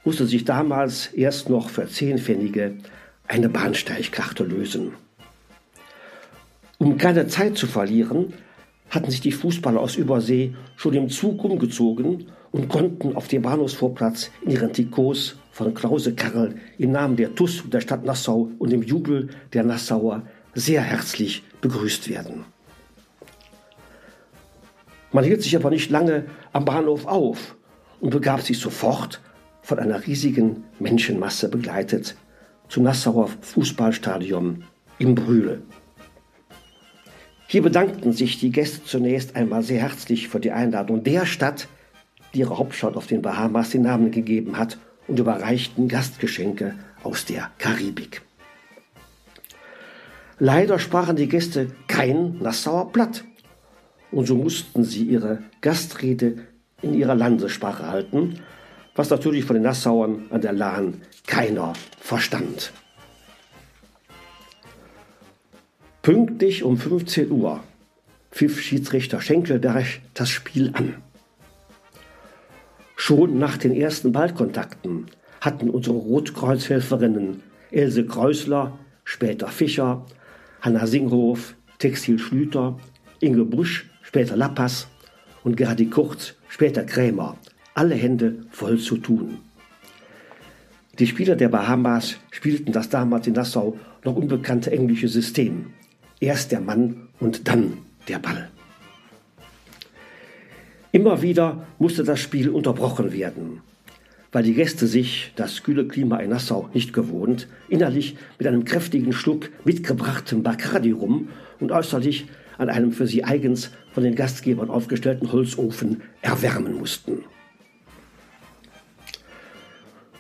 musste 0.03 0.25
sich 0.25 0.45
damals 0.45 1.07
erst 1.07 1.49
noch 1.49 1.69
für 1.69 1.87
zehn 1.87 2.17
Pfennige 2.17 2.75
eine 3.27 3.49
Bahnsteigkarte 3.49 4.43
lösen. 4.43 4.93
Um 6.77 6.97
keine 6.97 7.27
Zeit 7.27 7.57
zu 7.57 7.67
verlieren, 7.67 8.33
hatten 8.91 9.09
sich 9.09 9.21
die 9.21 9.31
Fußballer 9.31 9.79
aus 9.79 9.95
Übersee 9.95 10.53
schon 10.75 10.93
im 10.93 11.09
Zug 11.09 11.43
umgezogen 11.43 12.27
und 12.51 12.67
konnten 12.67 13.15
auf 13.15 13.27
dem 13.29 13.41
Bahnhofsvorplatz 13.41 14.29
in 14.43 14.51
ihren 14.51 14.73
Trikots 14.73 15.37
von 15.51 15.73
Krause 15.73 16.13
Karl 16.13 16.55
im 16.77 16.91
Namen 16.91 17.15
der 17.15 17.33
TUS 17.33 17.61
und 17.61 17.73
der 17.73 17.81
Stadt 17.81 18.05
Nassau 18.05 18.51
und 18.59 18.71
im 18.71 18.83
Jubel 18.83 19.29
der 19.53 19.63
Nassauer 19.63 20.23
sehr 20.53 20.81
herzlich 20.81 21.43
begrüßt 21.61 22.09
werden. 22.09 22.43
Man 25.13 25.23
hielt 25.23 25.41
sich 25.41 25.55
aber 25.55 25.69
nicht 25.69 25.89
lange 25.89 26.25
am 26.51 26.65
Bahnhof 26.65 27.05
auf 27.05 27.55
und 28.01 28.11
begab 28.11 28.41
sich 28.41 28.59
sofort, 28.59 29.21
von 29.61 29.79
einer 29.79 30.05
riesigen 30.05 30.63
Menschenmasse 30.79 31.47
begleitet, 31.47 32.15
zum 32.67 32.83
Nassauer 32.83 33.29
Fußballstadion 33.41 34.63
in 34.97 35.15
Brühl. 35.15 35.61
Hier 37.51 37.61
bedankten 37.61 38.13
sich 38.13 38.39
die 38.39 38.49
Gäste 38.49 38.85
zunächst 38.85 39.35
einmal 39.35 39.61
sehr 39.61 39.81
herzlich 39.81 40.29
für 40.29 40.39
die 40.39 40.51
Einladung 40.51 41.03
der 41.03 41.25
Stadt, 41.25 41.67
die 42.33 42.39
ihrer 42.39 42.57
Hauptstadt 42.57 42.95
auf 42.95 43.07
den 43.07 43.21
Bahamas 43.21 43.71
den 43.71 43.81
Namen 43.81 44.09
gegeben 44.11 44.57
hat, 44.57 44.77
und 45.09 45.19
überreichten 45.19 45.89
Gastgeschenke 45.89 46.75
aus 47.03 47.25
der 47.25 47.51
Karibik. 47.57 48.21
Leider 50.39 50.79
sprachen 50.79 51.17
die 51.17 51.27
Gäste 51.27 51.67
kein 51.89 52.37
Nassauer 52.37 52.93
Platt 52.93 53.25
und 54.13 54.27
so 54.27 54.37
mussten 54.37 54.85
sie 54.85 55.03
ihre 55.03 55.39
Gastrede 55.59 56.37
in 56.81 56.93
ihrer 56.93 57.15
Landessprache 57.15 57.85
halten, 57.85 58.39
was 58.95 59.09
natürlich 59.09 59.43
von 59.43 59.55
den 59.55 59.63
Nassauern 59.63 60.27
an 60.29 60.39
der 60.39 60.53
Lahn 60.53 61.01
keiner 61.27 61.73
verstand. 61.99 62.71
Pünktlich 66.01 66.63
um 66.63 66.77
15 66.77 67.29
Uhr 67.29 67.59
pfiff 68.31 68.59
Schiedsrichter 68.59 69.21
Schenkelberg 69.21 69.85
das 70.15 70.29
Spiel 70.31 70.71
an. 70.73 70.95
Schon 72.95 73.37
nach 73.37 73.57
den 73.57 73.75
ersten 73.75 74.11
Ballkontakten 74.11 75.05
hatten 75.41 75.69
unsere 75.69 75.97
Rotkreuzhelferinnen 75.97 77.43
Else 77.69 78.03
Kreusler, 78.07 78.79
später 79.03 79.49
Fischer, 79.49 80.03
Hanna 80.61 80.87
Singhof, 80.87 81.53
Textil 81.77 82.17
Schlüter, 82.17 82.79
Inge 83.19 83.45
Busch 83.45 83.85
später 84.01 84.35
Lappas 84.35 84.87
und 85.43 85.55
Gerhard 85.55 85.91
Kurz, 85.91 86.33
später 86.47 86.83
Krämer, 86.83 87.37
alle 87.75 87.93
Hände 87.93 88.41
voll 88.49 88.79
zu 88.79 88.97
tun. 88.97 89.37
Die 90.97 91.05
Spieler 91.05 91.35
der 91.35 91.49
Bahamas 91.49 92.17
spielten 92.31 92.71
das 92.71 92.89
damals 92.89 93.27
in 93.27 93.33
Nassau 93.33 93.77
noch 94.03 94.15
unbekannte 94.15 94.71
englische 94.71 95.07
System. 95.07 95.73
Erst 96.21 96.51
der 96.51 96.61
Mann 96.61 97.09
und 97.19 97.47
dann 97.47 97.79
der 98.07 98.19
Ball. 98.19 98.49
Immer 100.91 101.23
wieder 101.23 101.65
musste 101.79 102.03
das 102.03 102.19
Spiel 102.19 102.49
unterbrochen 102.49 103.11
werden, 103.11 103.61
weil 104.31 104.43
die 104.43 104.53
Gäste 104.53 104.85
sich, 104.85 105.31
das 105.35 105.63
kühle 105.63 105.87
Klima 105.87 106.17
in 106.17 106.29
Nassau 106.29 106.69
nicht 106.75 106.93
gewohnt, 106.93 107.47
innerlich 107.69 108.17
mit 108.37 108.47
einem 108.47 108.65
kräftigen 108.65 109.13
Schluck 109.13 109.49
mitgebrachtem 109.65 110.43
Bacardi 110.43 110.91
rum 110.91 111.29
und 111.59 111.71
äußerlich 111.71 112.27
an 112.59 112.69
einem 112.69 112.91
für 112.91 113.07
sie 113.07 113.23
eigens 113.23 113.71
von 113.91 114.03
den 114.03 114.13
Gastgebern 114.13 114.69
aufgestellten 114.69 115.31
Holzofen 115.31 116.03
erwärmen 116.21 116.77
mussten. 116.77 117.23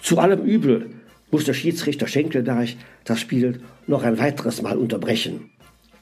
Zu 0.01 0.17
allem 0.17 0.41
Übel 0.43 0.89
musste 1.29 1.53
Schiedsrichter 1.53 2.07
Schenkelberg 2.07 2.69
das 3.03 3.19
Spiel 3.19 3.61
noch 3.85 4.01
ein 4.01 4.17
weiteres 4.17 4.63
Mal 4.63 4.77
unterbrechen, 4.77 5.51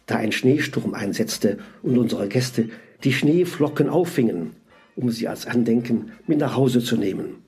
da 0.10 0.18
ein 0.18 0.32
Schneesturm 0.32 0.94
einsetzte 0.94 1.60
und 1.84 1.98
unsere 1.98 2.28
Gäste 2.28 2.70
die 3.04 3.14
Schneeflocken 3.14 3.90
auffingen, 3.90 4.56
um 4.96 5.10
sie 5.12 5.28
als 5.28 5.46
Andenken 5.46 6.12
mit 6.28 6.40
nach 6.40 6.56
Hause 6.56 6.80
zu 6.80 6.98
nehmen. 6.98 7.44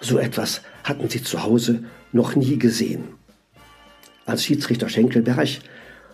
So 0.00 0.18
etwas 0.18 0.62
hatten 0.84 1.08
sie 1.08 1.22
zu 1.22 1.42
Hause 1.42 1.84
noch 2.12 2.34
nie 2.34 2.58
gesehen. 2.58 3.04
Als 4.26 4.44
Schiedsrichter 4.44 4.88
Schenkelberg 4.88 5.48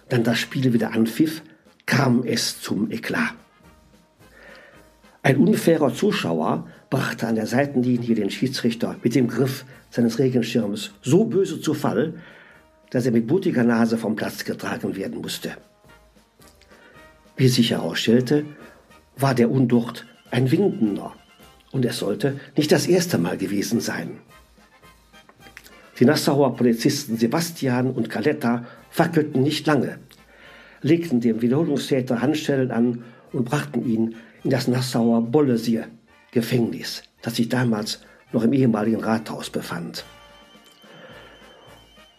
dann 0.09 0.25
das 0.25 0.39
Spiel 0.39 0.73
wieder 0.73 0.93
anpfiff, 0.93 1.43
kam 1.87 2.23
es 2.25 2.61
zum 2.61 2.91
Eklat. 2.91 3.35
Ein 5.23 5.37
unfairer 5.37 5.93
Zuschauer 5.93 6.69
brachte 6.91 7.27
an 7.27 7.35
der 7.35 7.47
Seitenlinie 7.47 8.15
den 8.15 8.31
Schiedsrichter 8.31 8.97
mit 9.03 9.15
dem 9.15 9.29
Griff 9.29 9.65
seines 9.91 10.19
Regenschirms 10.19 10.93
so 11.03 11.25
böse 11.25 11.61
zu 11.61 11.75
Fall, 11.75 12.15
dass 12.91 13.07
er 13.07 13.13
mit 13.13 13.27
blutiger 13.27 13.65
Nase 13.65 13.99
vom 13.99 14.17
Platz 14.17 14.45
getragen 14.45 14.97
werden 14.97 15.21
musste. 15.21 15.57
Wie 17.37 17.49
sich 17.49 17.71
herausstellte, 17.71 18.45
war 19.17 19.35
der 19.35 19.51
Unducht 19.51 20.07
ein 20.31 20.51
Windender 20.51 21.15
und 21.73 21.85
es 21.85 21.99
sollte 21.99 22.41
nicht 22.57 22.73
das 22.73 22.87
erste 22.87 23.19
Mal 23.19 23.37
gewesen 23.37 23.81
sein. 23.81 24.19
Die 25.99 26.05
Nassauer 26.05 26.57
Polizisten 26.57 27.17
Sebastian 27.17 27.91
und 27.91 28.09
Caletta 28.09 28.65
fackelten 28.91 29.43
nicht 29.43 29.67
lange 29.67 29.99
legten 30.83 31.21
dem 31.21 31.43
Wiederholungstäter 31.43 32.21
Handschellen 32.21 32.71
an 32.71 33.05
und 33.33 33.45
brachten 33.45 33.85
ihn 33.85 34.17
in 34.45 34.51
das 34.51 34.69
Nassauer 34.69 35.23
Bollesier 35.23 35.89
Gefängnis, 36.31 37.03
das 37.23 37.37
sich 37.37 37.49
damals 37.49 38.01
noch 38.33 38.43
im 38.43 38.53
ehemaligen 38.53 39.03
Rathaus 39.03 39.51
befand. 39.51 40.05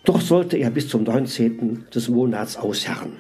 Doch 0.04 0.22
sollte 0.22 0.58
er 0.58 0.70
bis 0.72 0.88
zum 0.88 1.04
19. 1.04 1.86
des 1.94 2.10
Monats 2.10 2.58
ausharren. 2.58 3.14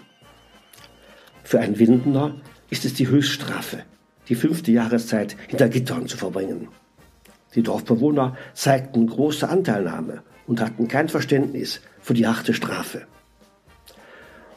Für 1.44 1.60
einen 1.60 1.80
Windener 1.80 2.36
ist 2.70 2.86
es 2.86 2.94
die 2.94 3.08
Höchststrafe, 3.08 3.84
die 4.28 4.36
fünfte 4.36 4.72
Jahreszeit 4.72 5.36
hinter 5.48 5.70
Gittern 5.70 6.08
zu 6.08 6.18
verbringen. 6.18 6.68
Die 7.56 7.64
Dorfbewohner 7.64 8.38
zeigten 8.54 9.08
große 9.08 9.50
Anteilnahme 9.50 10.22
und 10.46 10.62
hatten 10.62 10.88
kein 10.88 11.10
Verständnis 11.10 11.82
für 12.02 12.14
die 12.14 12.28
harte 12.28 12.54
Strafe. 12.54 13.08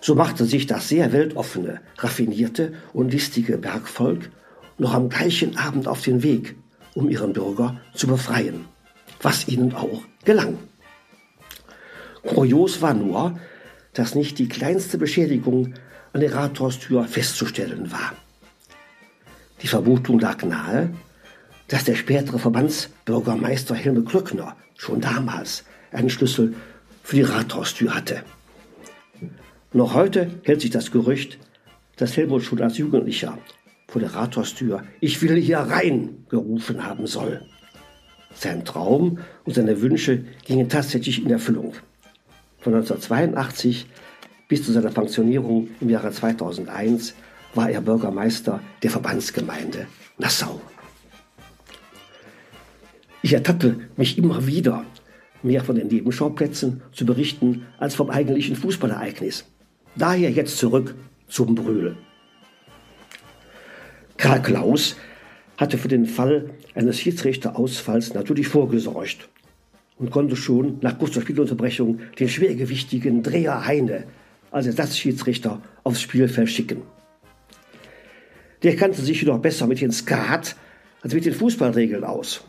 So 0.01 0.15
machte 0.15 0.45
sich 0.45 0.67
das 0.67 0.89
sehr 0.89 1.13
weltoffene, 1.13 1.81
raffinierte 1.99 2.75
und 2.93 3.13
listige 3.13 3.57
Bergvolk 3.57 4.31
noch 4.79 4.95
am 4.95 5.09
gleichen 5.09 5.57
Abend 5.57 5.87
auf 5.89 6.03
den 6.03 6.23
Weg, 6.23 6.57
um 6.95 7.09
ihren 7.09 7.33
Bürger 7.33 7.81
zu 7.95 8.07
befreien, 8.07 8.65
was 9.23 9.49
ihnen 9.49 9.75
auch 9.75 10.03
gelang. 10.25 10.59
Kurios 12.23 12.81
war 12.83 12.95
nur, 12.95 13.39
dass 13.95 14.15
nicht 14.15 14.39
die 14.39 14.49
kleinste 14.49 14.99
Beschädigung 14.99 15.75
an 16.13 16.21
der 16.21 16.35
Rathaustür 16.35 17.05
festzustellen 17.05 17.91
war. 17.91 18.15
Die 19.63 19.67
Vermutung 19.67 20.19
lag 20.19 20.43
nahe, 20.43 20.91
dass 21.69 21.85
der 21.85 21.95
spätere 21.95 22.39
Verbandsbürgermeister 22.39 23.75
Helme 23.75 24.03
Klöckner 24.03 24.57
schon 24.77 25.01
damals 25.01 25.65
einen 25.91 26.11
Schlüssel 26.11 26.55
für 27.03 27.17
die 27.17 27.23
Rathaustür 27.23 27.95
hatte. 27.95 28.23
Noch 29.73 29.95
heute 29.95 30.31
hält 30.43 30.61
sich 30.61 30.71
das 30.71 30.91
Gerücht, 30.91 31.39
dass 31.97 32.17
Helmut 32.17 32.43
schon 32.43 32.61
als 32.61 32.79
Jugendlicher 32.79 33.39
vor 33.89 34.01
der 34.01 34.15
Rathhaustür, 34.15 34.85
ich 35.01 35.21
will 35.23 35.37
hier 35.37 35.59
rein, 35.59 36.25
gerufen 36.29 36.85
haben 36.85 37.07
soll. 37.07 37.43
Sein 38.35 38.65
Traum 38.65 39.19
und 39.45 39.55
seine 39.55 39.81
Wünsche 39.81 40.25
gingen 40.45 40.69
tatsächlich 40.69 41.23
in 41.23 41.31
Erfüllung. 41.31 41.75
Von 42.63 42.75
1982 42.75 43.87
bis 44.47 44.65
zu 44.65 44.71
seiner 44.71 44.91
Pensionierung 44.91 45.69
im 45.81 45.91
Jahre 45.91 46.13
2001 46.13 47.15
war 47.55 47.69
er 47.69 47.81
Bürgermeister 47.81 48.61
der 48.85 48.91
Verbandsgemeinde 48.91 49.89
Nassau. 50.17 50.61
Ich 53.21 53.33
ertappe 53.33 53.81
mich 53.97 54.17
immer 54.17 54.47
wieder, 54.47 54.85
mehr 55.43 55.65
von 55.65 55.75
den 55.75 55.89
Nebenschauplätzen 55.89 56.83
zu 56.93 57.05
berichten 57.05 57.67
als 57.79 57.97
vom 57.97 58.11
eigentlichen 58.11 58.55
Fußballereignis. 58.55 59.45
Daher 59.97 60.31
jetzt 60.31 60.59
zurück 60.59 60.95
zum 61.29 61.57
Brühl. 61.57 61.97
Karl 64.17 64.41
Klaus 64.41 64.95
hatte 65.57 65.79
für 65.79 65.89
den 65.89 66.07
Fall 66.07 66.51
eines 66.77 67.01
Schiedsrichterausfalls 67.01 68.15
natürlich 68.15 68.47
vorgesorgt 68.47 69.29
und 70.03 70.11
konnte 70.11 70.35
schon 70.35 70.79
nach 70.81 70.99
kurzer 70.99 71.21
Spielunterbrechung 71.21 72.01
den 72.19 72.29
schwergewichtigen 72.29 73.23
Dreher 73.23 73.65
Heine 73.65 74.05
als 74.51 74.67
Ersatzschiedsrichter 74.67 75.63
aufs 75.85 76.01
Spielfeld 76.01 76.51
schicken. 76.51 76.83
Der 78.65 78.75
kannte 78.75 79.01
sich 79.01 79.21
jedoch 79.21 79.39
besser 79.39 79.69
mit 79.69 79.81
den 79.81 79.93
Skat 79.93 80.57
als 81.03 81.15
mit 81.15 81.25
den 81.25 81.35
Fußballregeln 81.35 82.03
aus. 82.03 82.45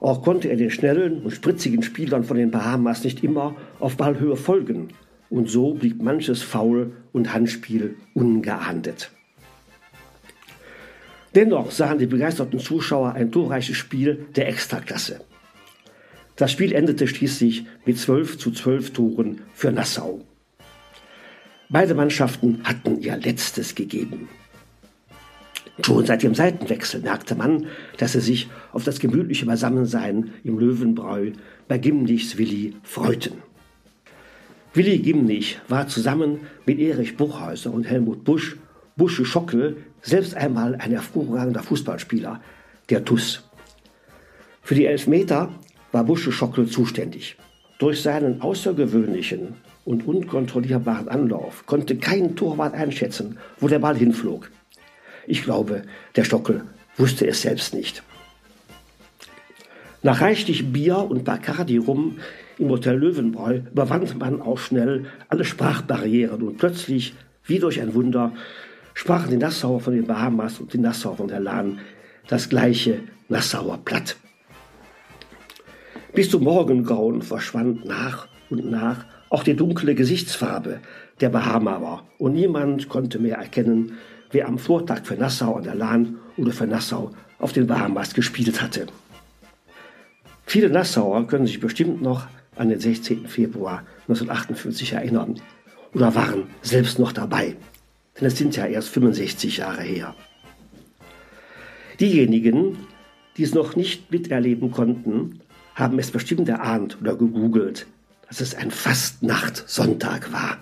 Auch 0.00 0.22
konnte 0.22 0.48
er 0.48 0.56
den 0.56 0.72
schnellen 0.72 1.22
und 1.22 1.30
spritzigen 1.30 1.84
Spielern 1.84 2.24
von 2.24 2.36
den 2.36 2.50
Bahamas 2.50 3.04
nicht 3.04 3.22
immer 3.22 3.54
auf 3.78 3.96
Ballhöhe 3.96 4.36
folgen, 4.36 4.88
und 5.28 5.48
so 5.48 5.74
blieb 5.74 6.02
manches 6.02 6.42
Foul 6.42 6.92
und 7.12 7.32
Handspiel 7.32 7.94
ungeahndet. 8.14 9.12
Dennoch 11.36 11.70
sahen 11.70 11.98
die 11.98 12.06
begeisterten 12.06 12.58
Zuschauer 12.58 13.12
ein 13.12 13.30
torreiches 13.30 13.76
Spiel 13.76 14.26
der 14.34 14.48
Extraklasse. 14.48 15.20
Das 16.40 16.52
Spiel 16.52 16.72
endete 16.72 17.06
schließlich 17.06 17.66
mit 17.84 17.98
12 17.98 18.38
zu 18.38 18.50
12 18.50 18.94
Toren 18.94 19.42
für 19.52 19.70
Nassau. 19.70 20.22
Beide 21.68 21.92
Mannschaften 21.92 22.62
hatten 22.64 22.98
ihr 22.98 23.18
Letztes 23.18 23.74
gegeben. 23.74 24.26
Schon 25.84 26.06
seit 26.06 26.22
dem 26.22 26.34
Seitenwechsel 26.34 27.02
merkte 27.02 27.34
man, 27.34 27.66
dass 27.98 28.12
sie 28.12 28.22
sich 28.22 28.48
auf 28.72 28.84
das 28.84 29.00
gemütliche 29.00 29.44
Beisammensein 29.44 30.30
im 30.42 30.58
Löwenbräu 30.58 31.32
bei 31.68 31.76
Gimnichs 31.76 32.38
Willi 32.38 32.74
freuten. 32.84 33.42
Willi 34.72 34.98
Gimnich 35.00 35.60
war 35.68 35.88
zusammen 35.88 36.40
mit 36.64 36.78
Erich 36.78 37.18
Buchhäuser 37.18 37.70
und 37.70 37.84
Helmut 37.84 38.24
Busch, 38.24 38.56
Busche 38.96 39.26
Schockel, 39.26 39.76
selbst 40.00 40.34
einmal 40.34 40.74
ein 40.76 40.92
hervorragender 40.92 41.62
Fußballspieler, 41.62 42.40
der 42.88 43.04
TUS. 43.04 43.44
Für 44.62 44.74
die 44.74 44.86
Elfmeter 44.86 45.50
war 45.92 46.04
Busche 46.04 46.32
Schockel 46.32 46.68
zuständig. 46.68 47.36
Durch 47.78 48.02
seinen 48.02 48.42
außergewöhnlichen 48.42 49.54
und 49.84 50.06
unkontrollierbaren 50.06 51.08
Anlauf 51.08 51.64
konnte 51.66 51.96
kein 51.96 52.36
Torwart 52.36 52.74
einschätzen, 52.74 53.38
wo 53.58 53.68
der 53.68 53.78
Ball 53.78 53.96
hinflog. 53.96 54.50
Ich 55.26 55.42
glaube, 55.42 55.82
der 56.16 56.24
Stockel 56.24 56.64
wusste 56.96 57.26
es 57.26 57.42
selbst 57.42 57.74
nicht. 57.74 58.02
Nach 60.02 60.20
reichlich 60.20 60.72
Bier 60.72 60.98
und 60.98 61.24
Bacardi 61.24 61.78
rum 61.78 62.18
im 62.58 62.68
Hotel 62.68 62.96
Löwenbräu 62.96 63.60
überwand 63.70 64.18
man 64.18 64.40
auch 64.40 64.58
schnell 64.58 65.06
alle 65.28 65.44
Sprachbarrieren 65.44 66.42
und 66.42 66.58
plötzlich, 66.58 67.14
wie 67.44 67.58
durch 67.58 67.80
ein 67.80 67.94
Wunder, 67.94 68.32
sprachen 68.94 69.30
die 69.30 69.36
Nassauer 69.36 69.80
von 69.80 69.94
den 69.94 70.06
Bahamas 70.06 70.60
und 70.60 70.72
die 70.72 70.78
Nassauer 70.78 71.16
von 71.16 71.28
der 71.28 71.40
Lahn 71.40 71.80
das 72.28 72.48
gleiche 72.48 73.00
Nassauer 73.28 73.78
Platt. 73.84 74.16
Bis 76.12 76.28
zum 76.28 76.42
Morgengrauen 76.42 77.22
verschwand 77.22 77.84
nach 77.84 78.26
und 78.50 78.68
nach 78.68 79.04
auch 79.28 79.44
die 79.44 79.54
dunkle 79.54 79.94
Gesichtsfarbe 79.94 80.80
der 81.20 81.28
Bahamaer 81.28 82.02
und 82.18 82.34
niemand 82.34 82.88
konnte 82.88 83.20
mehr 83.20 83.36
erkennen, 83.36 83.92
wer 84.32 84.48
am 84.48 84.58
Vortag 84.58 85.04
für 85.04 85.14
Nassau 85.14 85.54
an 85.54 85.64
der 85.64 85.76
Lahn 85.76 86.16
oder 86.36 86.52
für 86.52 86.66
Nassau 86.66 87.12
auf 87.38 87.52
den 87.52 87.68
Bahamas 87.68 88.12
gespielt 88.12 88.60
hatte. 88.60 88.86
Viele 90.46 90.68
Nassauer 90.68 91.28
können 91.28 91.46
sich 91.46 91.60
bestimmt 91.60 92.02
noch 92.02 92.26
an 92.56 92.70
den 92.70 92.80
16. 92.80 93.28
Februar 93.28 93.84
1948 94.08 94.94
erinnern 94.94 95.40
oder 95.94 96.14
waren 96.16 96.48
selbst 96.62 96.98
noch 96.98 97.12
dabei, 97.12 97.56
denn 98.18 98.26
es 98.26 98.36
sind 98.36 98.56
ja 98.56 98.66
erst 98.66 98.88
65 98.88 99.58
Jahre 99.58 99.82
her. 99.82 100.14
Diejenigen, 102.00 102.78
die 103.36 103.44
es 103.44 103.54
noch 103.54 103.76
nicht 103.76 104.10
miterleben 104.10 104.72
konnten, 104.72 105.40
haben 105.80 105.98
es 105.98 106.10
bestimmt 106.10 106.48
erahnt 106.48 106.98
oder 107.00 107.16
gegoogelt, 107.16 107.86
dass 108.28 108.40
es 108.40 108.54
ein 108.54 108.70
Fastnacht-Sonntag 108.70 110.32
war. 110.32 110.58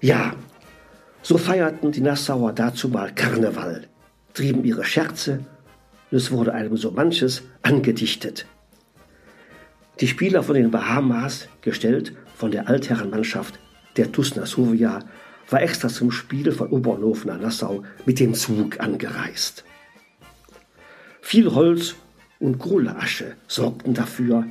Ja, 0.00 0.34
so 1.22 1.36
feierten 1.36 1.90
die 1.90 2.00
Nassauer 2.00 2.52
dazu 2.52 2.88
mal 2.88 3.12
Karneval, 3.12 3.88
trieben 4.34 4.64
ihre 4.64 4.84
Scherze 4.84 5.44
und 6.10 6.16
es 6.16 6.30
wurde 6.30 6.54
einem 6.54 6.76
so 6.76 6.90
manches 6.90 7.42
angedichtet. 7.62 8.46
Die 10.00 10.06
Spieler 10.06 10.44
von 10.44 10.54
den 10.54 10.70
Bahamas, 10.70 11.48
gestellt 11.60 12.14
von 12.36 12.52
der 12.52 12.68
Altherrenmannschaft 12.68 13.58
der 13.96 14.12
TuS 14.12 14.36
Nassovia, 14.36 15.00
war 15.50 15.62
extra 15.62 15.88
zum 15.88 16.12
Spiel 16.12 16.52
von 16.52 16.68
Oberhofen 16.68 17.28
nach 17.28 17.40
Nassau 17.40 17.82
mit 18.04 18.20
dem 18.20 18.34
Zug 18.34 18.78
angereist. 18.80 19.64
Viel 21.20 21.52
Holz 21.52 21.96
und 22.40 22.58
Kohleasche 22.58 23.36
sorgten 23.46 23.94
dafür, 23.94 24.44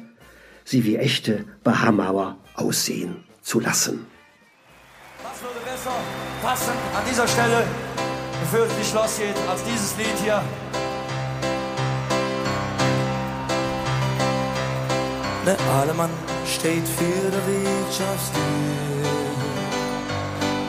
sie 0.63 0.83
wie 0.83 0.97
echte 0.97 1.45
Bahamauer 1.63 2.37
aussehen 2.55 3.23
zu 3.41 3.59
lassen. 3.59 4.05
Was 5.23 5.41
würde 5.41 5.59
besser 5.63 5.95
passen 6.41 6.73
an 6.95 7.03
dieser 7.09 7.27
Stelle, 7.27 7.63
bevor 8.41 8.65
es 8.67 8.77
nicht 8.77 8.93
losgeht, 8.93 9.35
als 9.49 9.63
dieses 9.63 9.97
Lied 9.97 10.17
hier? 10.23 10.43
Der 15.45 15.57
Alemann 15.79 16.09
steht 16.45 16.85
für 16.85 17.31
der 17.31 17.47
Wirtschaftstür, 17.47 18.41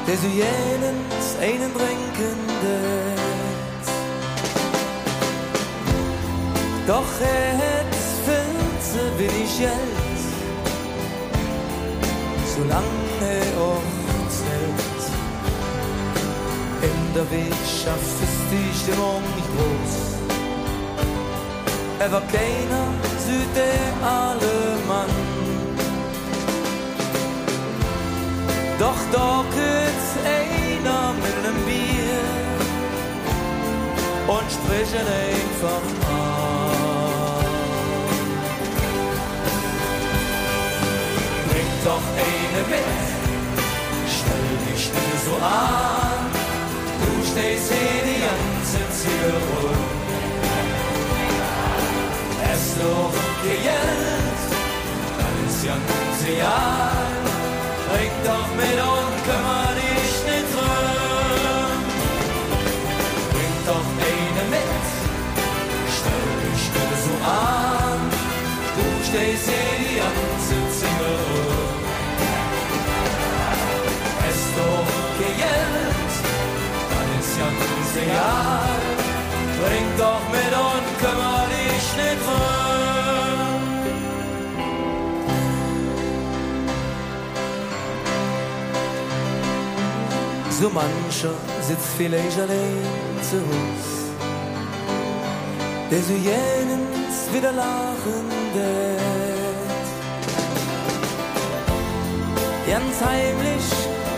der 0.07 0.17
so 0.17 0.29
jenens 0.29 1.37
einen 1.41 1.73
bringendet. 1.73 3.38
Doch 6.89 7.05
hat 7.21 7.95
viel 8.25 8.73
zu 8.81 9.19
wenig 9.19 9.59
Geld, 9.59 10.21
solange 12.55 13.37
auch 13.61 13.91
zählt. 14.31 15.05
In 16.81 17.15
der 17.15 17.31
Wirtschaft 17.31 18.17
ist 18.27 18.41
die 18.51 18.73
Stimmung 18.81 19.23
nicht 19.37 19.51
groß. 19.55 19.95
Er 21.99 22.11
war 22.11 22.23
keiner 22.23 22.87
Süde 23.27 23.69
alle 24.03 24.57
Mann. 24.89 25.15
Doch 28.79 29.01
da 29.13 29.45
gibt's 29.51 30.13
einer 30.25 31.13
mit 31.23 31.37
nem 31.43 31.59
Bier 31.67 32.49
und 34.27 34.47
sprechen 34.51 35.07
einfach 35.07 36.08
doch 41.85 42.03
eine 42.17 42.63
mit, 42.69 42.85
stell 44.17 44.49
dich 44.67 44.85
nicht 44.93 45.25
so 45.25 45.35
an. 45.45 46.27
Du 47.01 47.13
stehst 47.31 47.73
hier 47.73 48.03
die 48.11 48.21
ganze 48.27 48.81
Zeit 48.99 49.43
rum. 49.51 49.79
Es 52.53 52.77
noch 52.83 53.15
Geld, 53.43 54.41
dann 55.19 55.37
ist 55.49 55.65
ja 55.65 55.75
ein 55.75 56.39
Jahr. 56.39 56.93
Bring 57.89 58.15
doch 58.25 58.49
mit 58.57 58.79
und 58.81 59.17
kümmer 59.25 59.78
ein 77.97 78.09
Jahr. 78.09 78.69
Bring 79.61 79.87
doch 79.97 80.25
mit 80.35 80.53
und 80.71 80.87
kümmer 81.01 81.45
dich 81.51 81.87
nicht 82.01 82.21
drum. 82.25 82.69
So 90.61 90.69
mancher 90.71 91.35
sitzt 91.63 91.91
vielleicht 91.97 92.39
allein 92.39 92.83
zu 93.31 93.37
Hause, 93.37 93.99
der 95.91 96.03
so 96.03 96.15
jenens 96.15 97.17
wieder 97.33 97.53
lachen 97.53 98.27
wird. 98.55 98.99
Ganz 102.69 102.97
heimlich, 103.09 103.67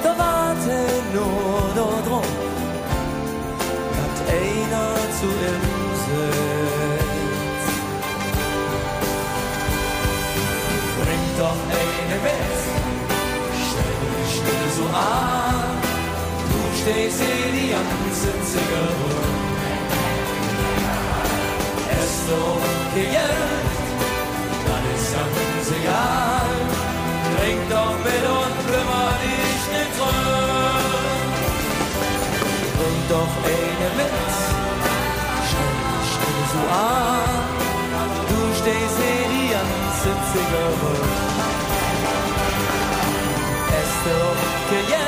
da 0.03 0.11
warte 0.19 0.77
nur 1.15 1.71
dort 1.77 2.00
zu 5.21 5.27
ihm. 5.27 5.65
Bring 10.99 11.25
doch 11.39 11.61
eine 11.79 12.17
mit, 12.27 12.59
stell 13.69 13.97
dich 14.03 14.33
still 14.39 14.69
so 14.77 14.87
an, 14.97 15.59
du 16.51 16.61
stehst 16.81 17.19
hier 17.21 17.51
die 17.53 17.69
ganze 17.77 18.31
Zigarre. 18.49 19.13
Es 22.01 22.13
doch 22.29 22.65
Geld, 22.95 23.75
dann 24.67 24.85
ist 24.95 25.11
ganz 25.15 25.69
egal, 25.81 26.51
trink 27.37 27.63
doch 27.69 27.95
mit 28.05 28.25
und 28.31 28.40
ganze 40.31 40.39
Zigarre. 40.39 40.95
Es 43.81 43.93
doch 44.05 44.41
Geld, 44.71 45.01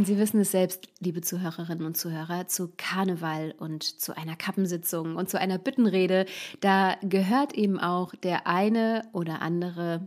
Und 0.00 0.06
Sie 0.06 0.16
wissen 0.16 0.40
es 0.40 0.50
selbst, 0.50 0.88
liebe 1.00 1.20
Zuhörerinnen 1.20 1.84
und 1.84 1.94
Zuhörer, 1.94 2.48
zu 2.48 2.72
Karneval 2.78 3.54
und 3.58 3.82
zu 3.82 4.16
einer 4.16 4.34
Kappensitzung 4.34 5.14
und 5.14 5.28
zu 5.28 5.38
einer 5.38 5.58
Büttenrede, 5.58 6.24
da 6.60 6.96
gehört 7.02 7.52
eben 7.52 7.78
auch 7.78 8.14
der 8.14 8.46
eine 8.46 9.02
oder 9.12 9.42
andere 9.42 10.06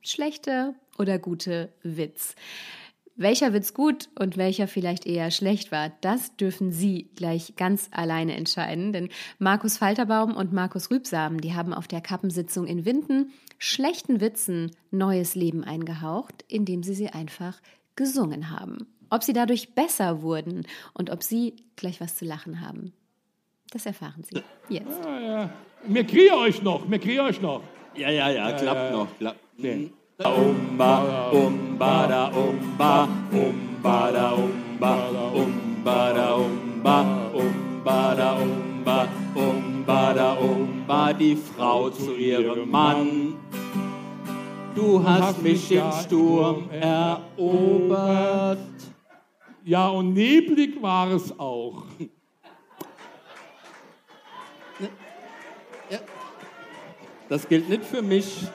schlechte 0.00 0.76
oder 0.96 1.18
gute 1.18 1.72
Witz. 1.82 2.36
Welcher 3.16 3.52
Witz 3.52 3.74
gut 3.74 4.10
und 4.16 4.36
welcher 4.36 4.68
vielleicht 4.68 5.06
eher 5.06 5.32
schlecht 5.32 5.72
war, 5.72 5.90
das 6.02 6.36
dürfen 6.36 6.70
Sie 6.70 7.10
gleich 7.16 7.56
ganz 7.56 7.88
alleine 7.90 8.36
entscheiden. 8.36 8.92
Denn 8.92 9.08
Markus 9.40 9.76
Falterbaum 9.76 10.36
und 10.36 10.52
Markus 10.52 10.88
Rübsamen, 10.92 11.40
die 11.40 11.52
haben 11.52 11.74
auf 11.74 11.88
der 11.88 12.00
Kappensitzung 12.00 12.68
in 12.68 12.84
Winden 12.84 13.32
schlechten 13.58 14.20
Witzen 14.20 14.70
neues 14.92 15.34
Leben 15.34 15.64
eingehaucht, 15.64 16.44
indem 16.46 16.84
sie 16.84 16.94
sie 16.94 17.08
einfach 17.08 17.60
gesungen 17.96 18.48
haben. 18.48 18.86
Ob 19.12 19.22
sie 19.22 19.34
dadurch 19.34 19.74
besser 19.74 20.22
wurden 20.22 20.66
und 20.94 21.10
ob 21.10 21.22
sie 21.22 21.54
gleich 21.76 22.00
was 22.00 22.16
zu 22.16 22.24
lachen 22.24 22.66
haben, 22.66 22.94
das 23.70 23.84
erfahren 23.84 24.24
Sie 24.24 24.42
jetzt. 24.70 25.04
Ja, 25.04 25.20
ja. 25.20 25.50
Wir 25.86 26.04
kriegen 26.04 26.32
euch 26.32 26.62
noch, 26.62 26.90
wir 26.90 26.98
kriegen 26.98 27.20
euch 27.20 27.38
noch. 27.42 27.60
Ja, 27.94 28.08
ja, 28.08 28.30
ja, 28.30 28.52
klappt 28.52 28.62
ja, 28.62 28.84
ja. 28.86 28.90
noch. 28.90 29.18
Klappt. 29.18 29.38
Okay. 29.58 29.92
Umba, 30.24 31.30
umba, 31.30 32.06
da, 32.06 32.28
umba, 32.28 33.08
umba, 33.32 34.12
da, 34.12 34.32
umba, 34.32 35.32
umba, 35.34 36.12
da, 36.14 36.34
umba, 36.34 37.30
umba, 37.34 38.14
da, 38.14 38.38
umba, 38.38 39.08
umba, 39.34 40.14
da, 40.14 40.32
umba, 40.32 41.12
die 41.12 41.36
Frau 41.36 41.90
zu 41.90 42.16
ihrem 42.16 42.70
Mann. 42.70 43.34
Du 44.74 45.06
hast 45.06 45.42
mich 45.42 45.70
im 45.70 45.92
Sturm 46.02 46.70
erobert. 46.70 48.58
Ja, 49.64 49.88
und 49.88 50.14
neblig 50.14 50.82
war 50.82 51.12
es 51.12 51.38
auch. 51.38 51.84
Das 57.28 57.48
gilt 57.48 57.68
nicht 57.68 57.84
für 57.84 58.02
mich. 58.02 58.46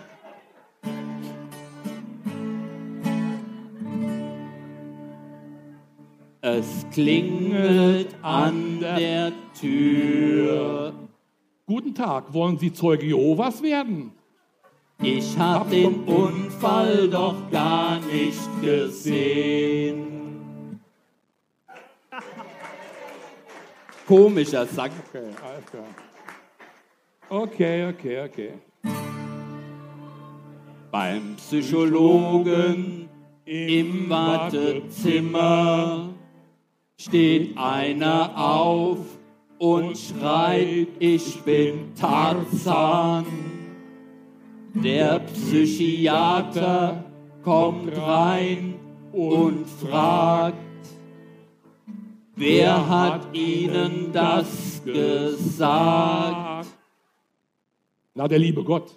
Es 6.41 6.85
klingelt 6.91 8.15
an 8.21 8.79
der 8.79 9.31
Tür. 9.59 10.93
Guten 11.65 11.95
Tag, 11.95 12.33
wollen 12.33 12.57
Sie 12.57 12.71
Zeuge 12.71 13.05
Jehovas 13.05 13.63
werden? 13.63 14.11
Ich 15.01 15.37
hab 15.37 15.69
den 15.69 16.03
Unfall 16.03 17.09
doch 17.09 17.49
gar 17.51 17.99
nicht 17.99 18.61
gesehen. 18.61 20.16
Komischer 24.07 24.65
Sack. 24.65 24.91
Okay, 25.09 25.27
alles 25.43 25.65
klar. 25.65 25.83
Okay, 27.29 27.89
okay, 27.89 28.21
okay. 28.21 28.53
Beim 30.89 31.35
Psychologen 31.35 33.09
im 33.43 34.09
Wartezimmer 34.09 36.13
steht 36.97 37.57
einer 37.57 38.31
auf 38.37 38.99
und 39.59 39.97
schreit, 39.97 40.87
ich 40.99 41.43
bin 41.43 41.93
Tarzan. 41.93 43.25
Der 44.73 45.19
Psychiater 45.19 47.03
kommt 47.43 47.97
rein 47.97 48.75
und 49.11 49.67
fragt, 49.67 50.66
wer 52.37 52.87
hat 52.87 53.35
Ihnen 53.35 54.11
das 54.13 54.81
gesagt? 54.85 56.67
Na, 58.13 58.27
der 58.27 58.39
liebe 58.39 58.63
Gott. 58.63 58.95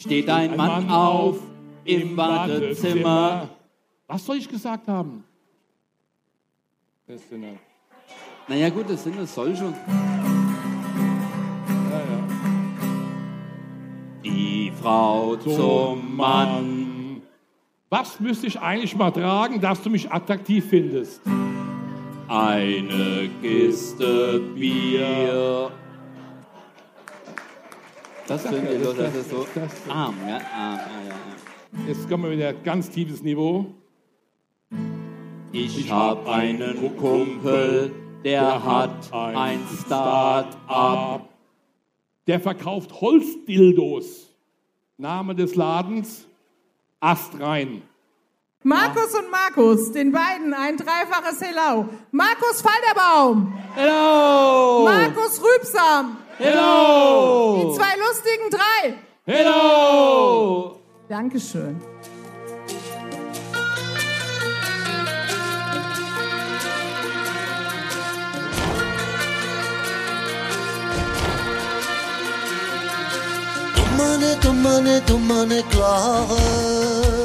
Steht 0.00 0.28
ein 0.28 0.56
Mann 0.56 0.90
auf 0.90 1.38
im 1.84 2.16
Wartezimmer. 2.16 3.48
Was 4.06 4.24
soll 4.24 4.36
ich 4.36 4.48
gesagt 4.48 4.88
haben? 4.88 5.24
Das 7.06 7.28
sind 7.28 7.42
ja. 7.42 7.50
Naja 8.48 8.70
gut, 8.70 8.88
das 8.88 9.04
sind 9.04 9.18
es 9.18 9.34
soll 9.34 9.54
schon. 9.56 9.74
Ja, 11.90 11.98
ja. 11.98 12.26
Die 14.24 14.72
Frau 14.80 15.36
zum 15.36 16.16
Mann. 16.16 17.22
Was 17.90 18.20
müsste 18.20 18.46
ich 18.46 18.60
eigentlich 18.60 18.94
mal 18.96 19.10
tragen, 19.10 19.60
dass 19.60 19.82
du 19.82 19.90
mich 19.90 20.10
attraktiv 20.10 20.66
findest? 20.68 21.22
Eine 22.28 23.30
Kiste 23.40 24.38
Bier. 24.54 25.70
Das 28.26 28.46
finde 28.46 28.74
ich 28.74 28.82
doch, 28.82 28.94
das 28.94 29.14
ist 29.14 29.30
so 29.30 29.46
arm, 29.88 30.14
ja, 30.28 30.36
arm, 30.36 30.44
ah, 30.54 30.78
ja, 31.06 31.08
ja. 31.08 31.88
Jetzt 31.88 32.06
kommen 32.06 32.24
wir 32.24 32.32
wieder 32.32 32.52
ganz 32.52 32.90
tiefes 32.90 33.22
Niveau. 33.22 33.66
Ich 35.52 35.90
hab 35.90 36.28
einen 36.28 36.94
Kumpel, 36.98 37.92
der 38.22 38.62
hat 38.62 39.10
ein 39.10 39.60
Start-up. 39.82 41.30
Der 42.26 42.40
verkauft 42.40 43.00
Holzdildos. 43.00 44.34
Name 44.98 45.34
des 45.34 45.54
Ladens 45.54 46.28
Astrein. 47.00 47.80
Markus 48.64 49.14
und 49.14 49.30
Markus, 49.30 49.92
den 49.92 50.10
beiden 50.10 50.52
ein 50.52 50.76
dreifaches 50.76 51.40
Hello. 51.40 51.88
Markus 52.10 52.60
Falterbaum. 52.60 53.56
Hello. 53.76 54.82
Markus 54.84 55.40
Rübsam. 55.40 56.16
Hello. 56.38 57.56
Die 57.56 57.76
zwei 57.76 57.96
lustigen 57.98 58.50
drei. 58.50 58.98
Hello. 59.26 60.80
Dankeschön. 61.08 61.80
Dummerne, 73.76 74.36
dummerne, 74.42 75.00
dummerne 75.02 75.62
Klare. 75.70 77.17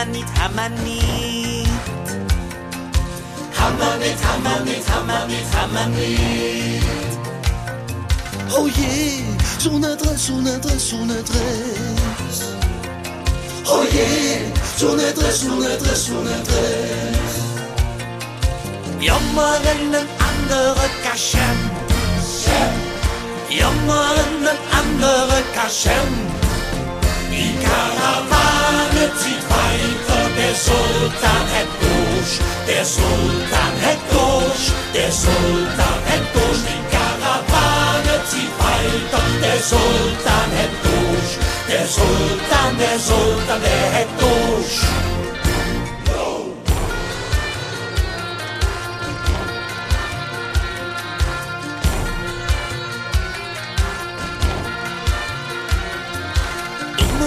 Hammer 0.00 0.12
nicht, 0.12 0.26
Hammer 0.38 0.68
nicht. 0.70 1.68
Hammer 3.58 3.96
nicht, 3.98 4.24
Hammer 4.24 4.60
nicht, 4.64 4.88
Hammer 4.90 5.26
nicht, 5.26 5.54
Hammer 5.54 5.86
nicht. 5.88 6.82
Oh 8.56 8.66
je, 8.66 9.24
son 9.58 9.84
adresse, 9.84 10.26
son 10.26 10.46
adresse, 10.46 10.88
son 10.90 11.10
adresse. 11.10 12.56
Oh 13.66 13.84
je, 13.92 14.50
son 14.78 14.98
adresse, 14.98 15.40
son 15.40 15.62
adresse, 15.62 16.06
son 16.06 16.26
adresse. 16.26 17.40
Jammer 19.00 19.60
in 19.80 19.94
een 19.94 20.08
andere 20.18 20.88
kasjem. 21.02 21.79
Jammer 23.50 24.14
in 24.16 24.46
een 24.46 24.60
andere 24.80 25.42
kasjem. 25.54 26.12
Die 27.30 27.54
Karawane 27.64 29.06
zieht 29.20 29.44
weiter, 29.48 30.24
der 30.36 30.54
Sultan 30.54 31.46
hat 31.54 31.70
durch, 31.82 32.32
der 32.66 32.84
Sultan 32.84 33.74
hat 33.84 34.02
durch, 34.14 34.64
der 34.94 35.12
Sultan 35.12 36.00
hat 36.10 36.26
durch. 36.34 36.60
Die 36.68 36.82
Karawane 36.94 38.16
zieht 38.30 38.54
weiter, 38.66 39.24
der 39.42 39.60
Sultan 39.70 40.50
hat 40.58 40.74
durch, 40.86 41.30
der 41.68 41.86
Sultan, 41.88 42.72
der 42.78 42.98
Sultan, 42.98 43.60
der 43.62 43.86
hat 43.98 44.10
durch. 44.20 44.89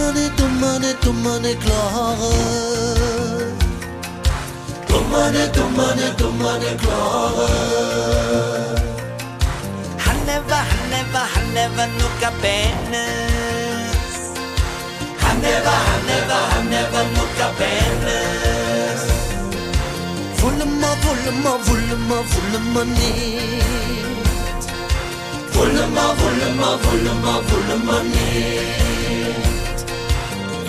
Domane, 0.04 0.30
domane, 0.36 0.92
domane, 1.00 1.58
klare. 1.64 2.36
Domane, 4.90 5.44
domane, 5.56 6.08
domane, 6.18 6.76
klare. 6.76 7.48
Hanneva, 10.06 10.60
hanneva, 10.72 11.22
hanneva, 11.34 11.86
nuka 11.98 12.32
penes. 12.42 14.18
Hanneva, 15.24 15.76
hanneva, 15.88 16.40
hanneva, 16.52 17.02
nuka 17.16 17.48
penes. 17.60 19.02
Vulma, 20.40 20.92
vulma, 21.04 21.54
vulma, 21.66 22.18
vulma 22.32 22.84
niet. 22.84 23.64
Vulma, 25.54 26.06
vulma, 26.20 26.70
vulma, 26.84 27.34
vulma 27.48 28.02
niet. 28.02 29.03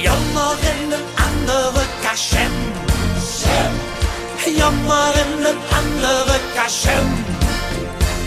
Jammer 0.04 0.56
in 0.72 0.92
een 0.92 1.06
andere 1.28 1.84
kasjem. 2.02 2.54
Jammer 4.56 5.14
in 5.24 5.44
een 5.50 5.60
andere 5.80 6.38
kasjem. 6.54 7.08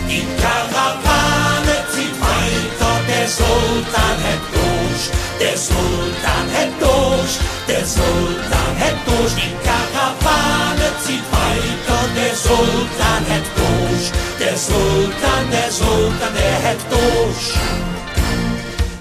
Die 0.08 0.26
Karawane 0.40 1.76
zieht 1.92 2.16
weiter, 2.20 2.96
der 3.10 3.28
Sultan 3.38 4.16
hat 4.26 4.44
durch, 4.56 5.04
der 5.40 5.56
Sultan 5.66 6.46
hat 6.56 6.72
durch, 6.84 7.34
der 7.68 7.84
Sultan 7.94 8.72
hat 8.82 8.98
durch. 9.06 9.34
Die 9.40 9.54
Karawane 9.66 10.88
zieht 11.04 11.26
weiter, 11.36 12.02
der 12.18 12.34
Sultan 12.46 13.22
hat 13.32 13.46
durch, 13.60 14.06
der 14.40 14.56
Sultan, 14.66 15.44
der 15.54 15.70
Sultan, 15.70 16.32
der 16.40 16.58
hat 16.66 16.80
durch. 16.94 17.46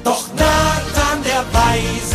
Doch 0.03 0.25
Nathan 0.39 1.21
der 1.23 1.43
Weise, 1.51 2.06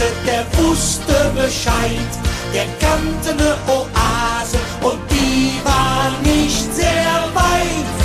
Bescheid, 1.34 2.12
der 2.52 2.66
kannte 2.78 3.34
ne 3.34 3.56
Oase 3.66 4.58
und 4.82 5.00
die 5.10 5.60
war 5.64 6.10
nicht 6.22 6.74
sehr 6.74 7.14
weit. 7.34 8.04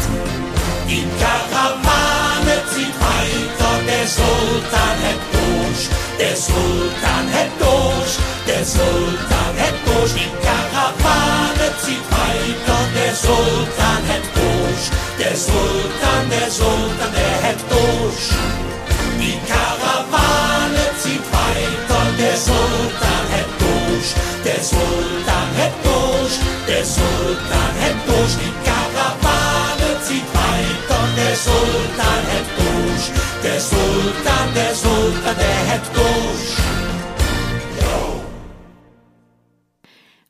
Die 0.87 1.05
Karawane 1.19 2.55
zieht 2.73 2.95
weiter, 3.09 3.73
der 3.85 4.07
Sultan 4.07 4.95
hat 5.05 5.21
durch, 5.35 5.89
der 6.19 6.35
Sultan 6.35 7.25
hat 7.35 7.51
durch, 7.59 8.13
der 8.47 8.63
Sultan 8.63 9.53
hat 9.59 9.77
durch. 9.85 10.13
Die 10.13 10.31
Karawane 10.45 11.67
zieht 11.83 12.05
weiter, 12.09 12.79
der 12.95 13.13
Sultan 13.13 14.01
hat 14.07 14.25
durch, 14.39 14.85
der 15.19 15.35
Sultan, 15.35 16.23
der 16.31 16.49
Sultan, 16.49 17.11
der 17.13 17.49
hat 17.49 17.59
durch. 17.69 18.25
Die 19.19 19.37
Karawane 19.51 20.85
zieht 21.01 21.25
weiter, 21.31 22.01
der 22.17 22.37
Sultan 22.37 23.16
der 24.57 24.63
Sultan 24.63 25.49
hat 25.59 25.73
durch, 25.83 26.39
der 26.67 26.83
Sultan 26.83 27.73
hat 27.81 27.97
durch. 28.07 28.33
Die 28.41 28.53
Karawane 28.65 30.01
zieht 30.01 30.29
weiter, 30.33 31.03
der 31.15 31.35
Sultan 31.35 32.23
hat 32.33 32.47
durch, 32.57 33.05
der 33.43 33.59
Sultan, 33.59 34.47
der 34.55 34.73
Sultan, 34.73 35.35
der 35.37 35.73
hat 35.73 35.95
durch. 35.95 36.57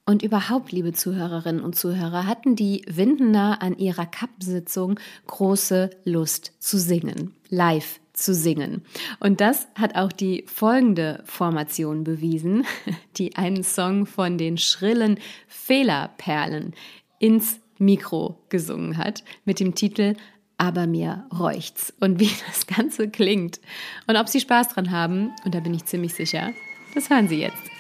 Und 0.05 0.23
überhaupt, 0.23 0.71
liebe 0.71 0.93
Zuhörerinnen 0.93 1.61
und 1.61 1.75
Zuhörer, 1.75 2.25
hatten 2.25 2.55
die 2.55 2.83
Windener 2.87 3.61
an 3.61 3.77
ihrer 3.77 4.05
Kappsitzung 4.05 4.99
große 5.27 5.89
Lust 6.05 6.53
zu 6.59 6.77
singen, 6.77 7.33
live 7.49 7.99
zu 8.17 8.33
singen. 8.33 8.83
Und 9.19 9.41
das 9.41 9.67
hat 9.75 9.95
auch 9.95 10.11
die 10.11 10.43
folgende 10.47 11.23
Formation 11.25 12.03
bewiesen, 12.03 12.65
die 13.17 13.35
einen 13.35 13.63
Song 13.63 14.05
von 14.05 14.37
den 14.37 14.57
schrillen 14.57 15.19
Fehlerperlen 15.47 16.73
ins 17.19 17.59
Mikro 17.77 18.43
gesungen 18.49 18.97
hat, 18.97 19.23
mit 19.45 19.59
dem 19.59 19.75
Titel 19.75 20.15
aber 20.57 20.87
mir 20.87 21.25
räucht's. 21.37 21.93
Und 21.99 22.19
wie 22.19 22.31
das 22.47 22.67
Ganze 22.67 23.09
klingt 23.09 23.59
und 24.07 24.17
ob 24.17 24.27
Sie 24.27 24.39
Spaß 24.39 24.69
dran 24.69 24.91
haben, 24.91 25.31
und 25.45 25.53
da 25.53 25.59
bin 25.59 25.73
ich 25.73 25.85
ziemlich 25.85 26.13
sicher, 26.13 26.53
das 26.93 27.09
hören 27.09 27.27
Sie 27.27 27.39
jetzt. 27.39 27.76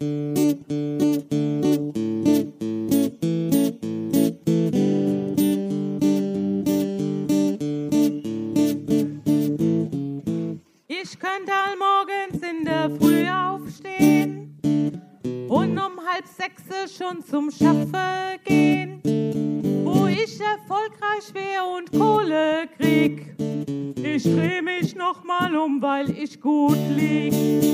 Ich 0.00 0.06
könnte 11.18 11.52
allmorgens 11.52 12.40
in 12.48 12.64
der 12.64 12.90
Früh 12.90 13.28
aufstehen 13.28 14.56
und 15.48 15.76
um 15.76 15.98
halb 16.06 16.26
sechs 16.28 16.62
schon 16.96 17.20
zum 17.24 17.50
Schaffe 17.50 18.38
gehen, 18.44 19.00
wo 19.84 20.06
ich 20.06 20.40
erfolgreich 20.40 21.34
wär 21.34 21.66
und 21.66 21.90
Kohle 21.90 22.68
krieg. 22.78 23.34
Ich 24.00 24.22
dreh 24.22 24.62
mich 24.62 24.94
noch 24.94 25.24
mal 25.24 25.56
um, 25.56 25.82
weil 25.82 26.10
ich 26.10 26.40
gut 26.40 26.78
lieg. 26.88 27.67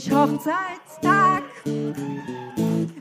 Hab 0.00 0.06
ich 0.06 0.12
Hochzeitstag. 0.12 1.42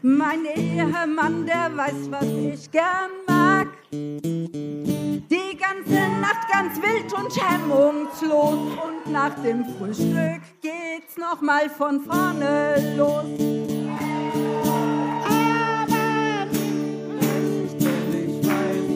Mein 0.01 0.45
Ehemann, 0.45 1.45
der 1.45 1.75
weiß, 1.75 2.09
was 2.09 2.25
ich 2.25 2.71
gern 2.71 3.11
mag. 3.27 3.67
Die 3.91 5.57
ganze 5.57 6.09
Nacht 6.19 6.51
ganz 6.51 6.77
wild 6.81 7.13
und 7.13 7.31
hemmungslos. 7.41 8.53
Und 8.53 9.11
nach 9.11 9.35
dem 9.43 9.65
Frühstück 9.77 10.41
geht's 10.61 11.17
noch 11.17 11.41
mal 11.41 11.69
von 11.69 12.01
vorne 12.01 12.95
los. 12.97 13.25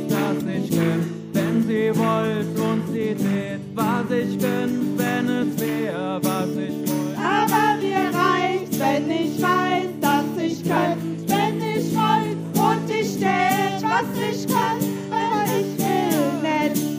dass 0.10 0.44
ich 0.44 0.70
könnt, 0.72 1.34
wenn 1.34 1.64
sie 1.68 1.92
wollt 1.96 2.60
und 2.60 2.84
sie 2.92 3.16
tät, 3.16 3.62
was 3.76 4.12
ich 4.12 4.40
könnt, 4.40 4.98
wenn 4.98 5.30
es 5.30 5.60
wär, 5.60 6.20
was 6.22 6.50
ich 6.58 6.90
wollt. 6.90 7.18
Aber 7.18 7.83
wenn 8.84 9.10
ich 9.10 9.42
weiß, 9.42 9.90
dass 10.02 10.26
ich 10.38 10.64
könnt, 10.64 11.30
wenn 11.30 11.62
ich 11.62 11.96
wollt 11.96 12.38
und 12.54 12.90
ich 12.90 13.18
tät, 13.18 13.82
was 13.82 14.10
ich 14.30 14.48
kann, 14.48 14.78
ich 15.46 15.78
will 15.80 16.70
nicht. 16.70 16.94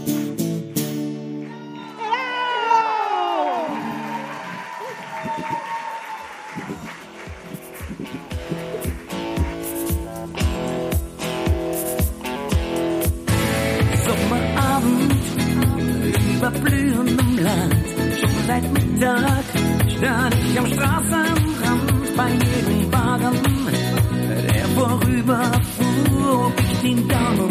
Über 16.36 16.50
blühendem 16.50 17.38
Land. 17.38 17.74
Schon 18.20 18.30
seit 18.46 18.72
Mittag 18.72 19.44
stand 19.96 20.34
ich 20.50 20.58
am 20.58 20.66
Straßenrand 20.66 21.33
vorüberfuhr, 25.24 26.44
hob 26.44 26.52
ich 26.60 26.78
den 26.80 27.08
Daumen. 27.08 27.50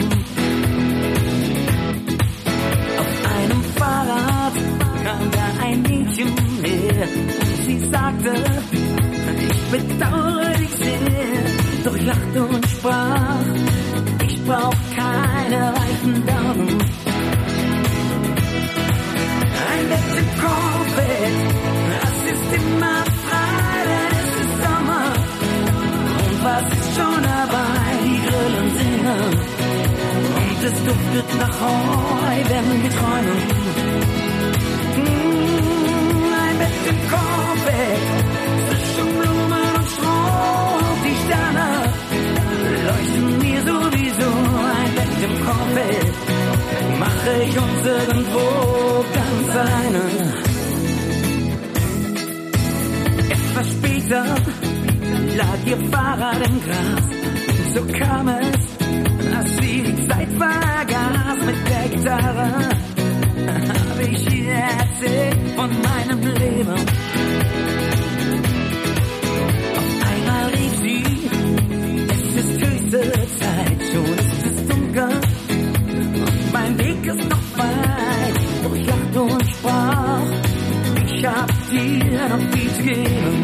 Auf 3.00 3.14
einem 3.38 3.64
Fahrrad 3.76 4.54
kam 5.04 5.32
da 5.32 5.64
ein 5.64 5.82
Mädchen 5.82 6.34
her 6.64 7.08
und 7.42 7.66
sie 7.66 7.80
sagte, 7.92 8.34
ich 9.50 9.62
bedauere 9.72 10.54
dich 10.58 10.76
sehr, 10.76 11.84
doch 11.84 11.98
lachte 11.98 12.44
und 12.44 12.68
sprach, 12.68 13.53
es 30.66 30.74
duftet 30.84 31.30
nach 31.40 31.60
Heu, 31.62 32.38
wenn 32.50 32.84
wir 32.84 32.90
träumen. 32.90 33.40
Mm, 34.98 36.34
Ein 36.44 36.58
Bett 36.60 36.84
im 36.92 37.00
Korvett, 37.12 38.06
zwischen 38.70 39.10
Blumen 39.18 39.70
und 39.80 39.90
Stroh. 39.94 40.80
Die 41.06 41.18
Sterne 41.24 41.68
leuchten 42.88 43.38
mir 43.40 43.62
sowieso. 43.72 44.30
Ein 44.80 44.92
Bett 44.96 45.18
im 45.28 45.36
Korvett 45.46 46.14
mache 47.00 47.32
ich 47.48 47.58
uns 47.58 47.82
irgendwo 47.86 48.46
ganz 49.14 49.50
alleine. 49.62 50.04
Etwas 53.30 53.68
später 53.72 54.24
lag 55.36 55.60
ihr 55.66 55.78
Fahrrad 55.92 56.48
im 56.48 56.62
Gras. 56.64 57.06
So 57.74 57.82
kam 57.98 58.28
es, 58.28 58.73
dass 59.32 59.58
sie 59.58 59.84
die 59.84 60.08
Zeit 60.08 60.30
vergaß 60.38 61.40
mit 61.46 61.56
der 61.70 61.90
Gitarre. 61.90 62.50
Habe 63.90 64.04
ich 64.12 64.34
ihr 64.34 64.54
erzählt 64.54 65.38
von 65.56 65.70
meinem 65.70 66.22
Leben. 66.22 66.74
Auf 69.78 69.92
einmal 70.12 70.46
rief 70.52 70.76
sie, 70.82 71.04
es 72.10 72.24
ist 72.36 72.54
höchste 72.66 73.02
Zeit, 73.40 73.80
schon 73.92 74.18
ist 74.18 74.46
es 74.46 74.68
dunkel. 74.68 75.10
Und 76.26 76.54
mein 76.54 76.78
Weg 76.80 77.06
ist 77.06 77.30
noch 77.30 77.58
weit, 77.58 78.36
doch 78.64 78.76
ich 78.76 78.86
lachte 78.88 79.46
sprach, 79.52 80.28
ich 81.06 81.26
hab 81.26 81.50
dir 81.70 82.30
noch 82.30 82.44
viel 82.52 82.74
zu 82.76 82.84
geben. 82.84 83.43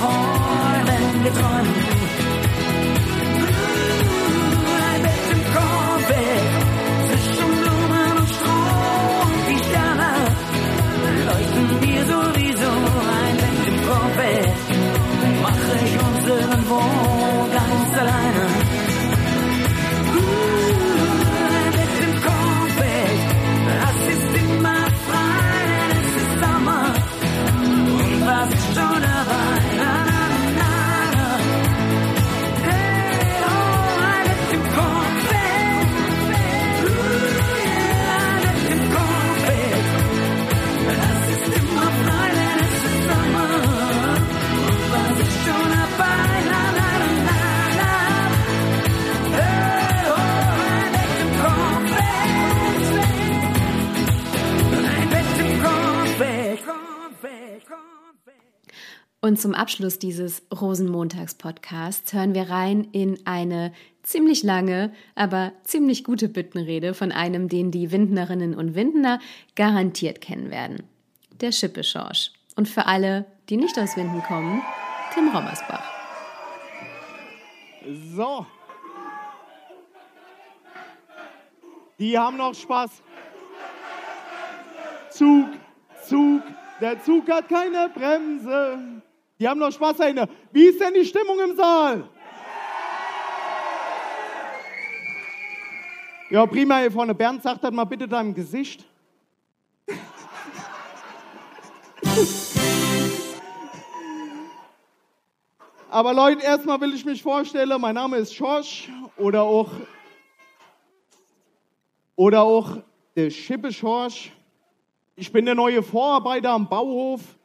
Duftet 0.00 0.14
nach 0.14 0.48
Heu, 0.50 1.66
wenn 1.66 1.77
Und 59.28 59.38
zum 59.38 59.54
Abschluss 59.54 59.98
dieses 59.98 60.40
Rosenmontags-Podcasts 60.58 62.14
hören 62.14 62.32
wir 62.32 62.48
rein 62.48 62.88
in 62.92 63.26
eine 63.26 63.74
ziemlich 64.02 64.42
lange, 64.42 64.90
aber 65.16 65.52
ziemlich 65.64 66.02
gute 66.02 66.30
Büttenrede 66.30 66.94
von 66.94 67.12
einem, 67.12 67.50
den 67.50 67.70
die 67.70 67.92
Windnerinnen 67.92 68.54
und 68.54 68.74
Windner 68.74 69.20
garantiert 69.54 70.22
kennen 70.22 70.50
werden. 70.50 70.84
Der 71.42 71.52
Schippeschorsch. 71.52 72.32
Und 72.56 72.70
für 72.70 72.86
alle, 72.86 73.26
die 73.50 73.58
nicht 73.58 73.78
aus 73.78 73.98
Winden 73.98 74.22
kommen, 74.22 74.62
Tim 75.12 75.28
Rommersbach. 75.28 75.84
So. 78.14 78.46
Die 81.98 82.18
haben 82.18 82.38
noch 82.38 82.54
Spaß. 82.54 83.02
Zug, 85.10 85.48
Zug, 86.02 86.40
der 86.80 87.04
Zug 87.04 87.28
hat 87.28 87.46
keine 87.50 87.90
Bremse. 87.90 89.02
Die 89.38 89.46
haben 89.46 89.60
noch 89.60 89.70
Spaß 89.70 89.98
dahinter. 89.98 90.28
Wie 90.52 90.64
ist 90.64 90.80
denn 90.80 90.94
die 90.94 91.04
Stimmung 91.04 91.38
im 91.40 91.56
Saal? 91.56 92.08
Ja, 96.30 96.44
prima 96.44 96.78
hier 96.78 96.90
vorne. 96.90 97.14
Bernd, 97.14 97.42
sag 97.42 97.60
das 97.60 97.70
mal 97.70 97.84
bitte 97.84 98.08
deinem 98.08 98.34
Gesicht. 98.34 98.84
Aber 105.90 106.12
Leute, 106.12 106.42
erstmal 106.42 106.80
will 106.80 106.94
ich 106.94 107.04
mich 107.04 107.22
vorstellen, 107.22 107.80
mein 107.80 107.94
Name 107.94 108.18
ist 108.18 108.34
Schorsch 108.34 108.90
oder 109.16 109.42
auch, 109.42 109.70
oder 112.14 112.42
auch 112.42 112.76
der 113.16 113.30
Schippe 113.30 113.72
Schorsch. 113.72 114.32
Ich 115.16 115.32
bin 115.32 115.46
der 115.46 115.54
neue 115.54 115.82
Vorarbeiter 115.82 116.50
am 116.50 116.68
Bauhof, 116.68 117.37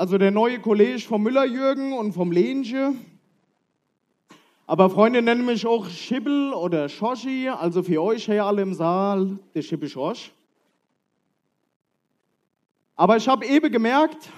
also 0.00 0.16
der 0.16 0.30
neue 0.30 0.58
Kollege 0.60 0.98
vom 1.00 1.22
Müller-Jürgen 1.22 1.92
und 1.92 2.14
vom 2.14 2.32
Lenche. 2.32 2.94
Aber 4.66 4.88
Freunde 4.88 5.20
nennen 5.20 5.44
mich 5.44 5.66
auch 5.66 5.90
Schibbel 5.90 6.54
oder 6.54 6.88
Schoschi, 6.88 7.50
also 7.50 7.82
für 7.82 8.00
euch 8.00 8.24
hier 8.24 8.46
alle 8.46 8.62
im 8.62 8.72
Saal, 8.72 9.38
der 9.54 9.60
Schippe 9.60 9.90
Schorsch. 9.90 10.32
Aber 12.96 13.18
ich 13.18 13.28
habe 13.28 13.44
eben 13.44 13.70
gemerkt, 13.70 14.30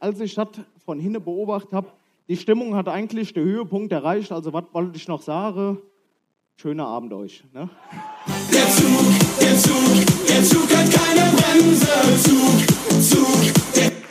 als 0.00 0.20
ich 0.20 0.34
das 0.34 0.48
von 0.84 1.00
hinten 1.00 1.24
beobachtet 1.24 1.72
habe, 1.72 1.88
die 2.28 2.36
Stimmung 2.36 2.74
hat 2.74 2.86
eigentlich 2.86 3.32
den 3.32 3.44
Höhepunkt 3.44 3.90
erreicht. 3.90 4.32
Also 4.32 4.52
was 4.52 4.64
wollte 4.72 4.98
ich 4.98 5.08
noch 5.08 5.22
sagen? 5.22 5.78
Schöner 6.56 6.88
Abend 6.88 7.14
euch. 7.14 7.42
Ne? 7.54 7.70
Der 8.52 8.68
Zug, 8.68 9.40
der 9.40 9.56
Zug, 9.56 10.26
der 10.28 10.44
Zug 10.44 10.76
hat 10.76 10.92
keine 10.92 11.32
Bremse. 11.36 11.88
Zug, 12.22 13.00
Zug, 13.00 13.74
der 13.74 14.03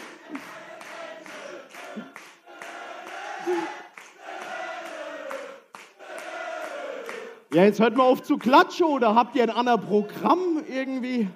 Ja, 7.54 7.66
jetzt 7.66 7.80
hört 7.80 7.96
mal 7.96 8.06
auf 8.06 8.24
zu 8.24 8.40
klatschen 8.40 8.88
oder 8.88 9.14
habt 9.14 9.36
ihr 9.36 9.44
ein 9.44 9.52
anderes 9.52 9.82
Programm 9.82 10.64
irgendwie? 10.68 11.28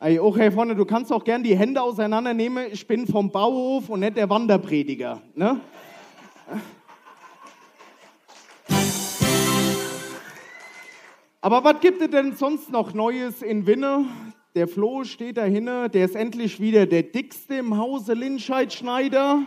Ey, 0.00 0.18
okay, 0.18 0.50
vorne, 0.50 0.74
du 0.74 0.84
kannst 0.84 1.12
auch 1.12 1.22
gern 1.22 1.44
die 1.44 1.56
Hände 1.56 1.80
auseinandernehmen. 1.80 2.66
Ich 2.72 2.84
bin 2.88 3.06
vom 3.06 3.30
Bauhof 3.30 3.88
und 3.88 4.00
nicht 4.00 4.16
der 4.16 4.28
Wanderprediger. 4.28 5.22
Ne? 5.36 5.60
Aber 11.40 11.62
was 11.62 11.78
gibt 11.78 12.02
es 12.02 12.10
denn 12.10 12.34
sonst 12.34 12.72
noch 12.72 12.94
Neues 12.94 13.42
in 13.42 13.64
Winne? 13.64 14.06
Der 14.56 14.66
Flo 14.66 15.04
steht 15.04 15.36
da 15.36 15.44
hinne, 15.44 15.88
der 15.88 16.06
ist 16.06 16.16
endlich 16.16 16.58
wieder 16.58 16.86
der 16.86 17.04
dickste 17.04 17.54
im 17.54 17.78
Hause 17.78 18.14
Linscheid-Schneider. 18.14 19.42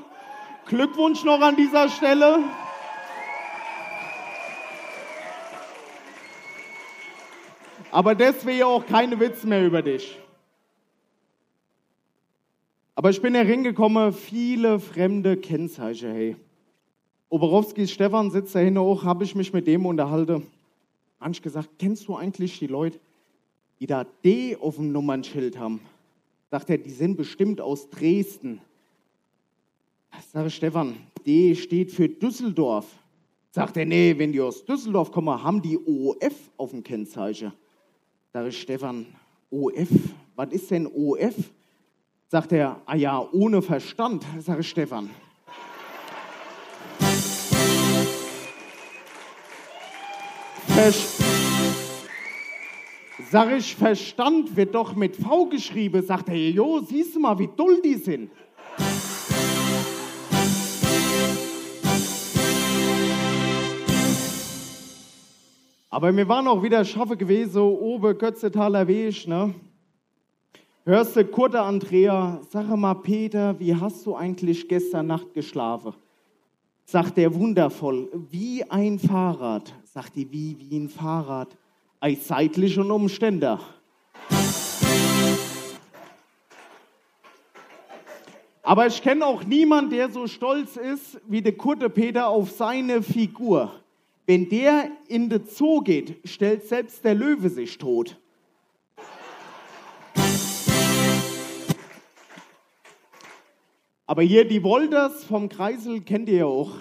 Glückwunsch 0.67 1.25
noch 1.25 1.41
an 1.41 1.57
dieser 1.57 1.89
Stelle. 1.89 2.39
Aber 7.95 8.19
ja 8.19 8.65
auch 8.65 8.85
keine 8.85 9.17
Witz 9.21 9.45
mehr 9.45 9.65
über 9.65 9.81
dich. 9.81 10.17
Aber 12.93 13.09
ich 13.09 13.21
bin 13.21 13.33
hereingekommen, 13.33 14.11
viele 14.11 14.81
fremde 14.81 15.37
Kennzeichen, 15.37 16.11
hey. 16.11 16.35
Oberowski 17.29 17.87
Stefan 17.87 18.31
sitzt 18.31 18.53
da 18.53 18.59
hinten 18.59 18.79
auch, 18.79 19.05
habe 19.05 19.23
ich 19.23 19.33
mich 19.33 19.53
mit 19.53 19.65
dem 19.65 19.85
unterhalten. 19.85 20.45
Habe 21.21 21.31
ich 21.31 21.41
gesagt, 21.41 21.69
kennst 21.79 22.09
du 22.09 22.17
eigentlich 22.17 22.59
die 22.59 22.67
Leute, 22.67 22.99
die 23.79 23.87
da 23.87 24.03
D 24.03 24.57
auf 24.57 24.75
dem 24.75 24.91
Nummernschild 24.91 25.57
haben? 25.57 25.79
Sagt 26.51 26.69
er, 26.69 26.77
die 26.77 26.89
sind 26.89 27.15
bestimmt 27.15 27.61
aus 27.61 27.89
Dresden. 27.89 28.59
Sage 30.33 30.49
Stefan, 30.49 30.97
D 31.25 31.55
steht 31.55 31.93
für 31.93 32.09
Düsseldorf. 32.09 32.87
Sagt 33.51 33.77
er, 33.77 33.85
nee, 33.85 34.13
wenn 34.17 34.33
die 34.33 34.41
aus 34.41 34.65
Düsseldorf 34.65 35.13
kommen, 35.13 35.41
haben 35.41 35.61
die 35.61 35.77
OF 35.77 36.51
auf 36.57 36.71
dem 36.71 36.83
Kennzeichen. 36.83 37.53
Sage 38.35 38.49
ich, 38.49 38.61
Stefan, 38.61 39.05
OF, 39.49 39.87
was 40.35 40.51
ist 40.51 40.69
denn 40.69 40.87
OF? 40.87 41.35
Sagt 42.27 42.51
er, 42.51 42.81
ah 42.85 42.97
ja, 42.97 43.25
ohne 43.31 43.61
Verstand, 43.61 44.25
sage 44.41 44.59
ich, 44.59 44.69
Stefan. 44.69 45.09
Versch 50.67 51.05
Sag 53.31 53.53
ich, 53.53 53.73
Verstand 53.73 54.53
wird 54.53 54.75
doch 54.75 54.93
mit 54.97 55.15
V 55.15 55.45
geschrieben. 55.45 56.05
Sagt 56.05 56.27
er, 56.27 56.35
jo, 56.35 56.81
siehst 56.81 57.15
du 57.15 57.21
mal, 57.21 57.39
wie 57.39 57.47
dull 57.47 57.81
die 57.81 57.95
sind. 57.95 58.31
Aber 65.95 66.13
wir 66.13 66.27
waren 66.27 66.45
auch 66.49 66.61
wieder 66.61 66.83
schaffe 66.83 67.15
gewesen, 67.15 67.61
oben 67.61 68.17
Götzetaler 68.17 68.85
Weg, 68.85 69.25
ne? 69.29 69.53
Hörst 70.83 71.15
du, 71.15 71.23
Kurte 71.23 71.61
Andrea, 71.61 72.41
sag 72.49 72.67
mal, 72.75 72.95
Peter, 72.95 73.57
wie 73.61 73.73
hast 73.73 74.05
du 74.05 74.13
eigentlich 74.13 74.67
gestern 74.67 75.07
Nacht 75.07 75.33
geschlafen? 75.33 75.93
Sagt 76.83 77.17
er 77.17 77.33
wundervoll, 77.33 78.09
wie 78.29 78.69
ein 78.69 78.99
Fahrrad. 78.99 79.73
Sagt 79.85 80.17
die, 80.17 80.29
wie, 80.29 80.57
wie 80.59 80.77
ein 80.77 80.89
Fahrrad. 80.89 81.55
Ei 82.01 82.15
seitlich 82.15 82.77
und 82.77 82.91
umständer. 82.91 83.61
Aber 88.63 88.87
ich 88.87 89.01
kenne 89.01 89.25
auch 89.25 89.45
niemanden, 89.45 89.91
der 89.91 90.09
so 90.09 90.27
stolz 90.27 90.75
ist 90.75 91.21
wie 91.25 91.41
der 91.41 91.55
Kurte 91.55 91.89
Peter 91.89 92.27
auf 92.27 92.51
seine 92.51 93.01
Figur. 93.01 93.71
Wenn 94.25 94.49
der 94.49 94.89
in 95.07 95.29
den 95.29 95.45
Zoo 95.45 95.81
geht, 95.81 96.27
stellt 96.27 96.63
selbst 96.63 97.03
der 97.03 97.13
Löwe 97.13 97.49
sich 97.49 97.77
tot. 97.77 98.19
Aber 104.07 104.21
hier 104.21 104.47
die 104.47 104.63
Wolders 104.63 105.23
vom 105.23 105.49
Kreisel 105.49 106.01
kennt 106.01 106.29
ihr 106.29 106.37
ja 106.37 106.45
auch. 106.45 106.71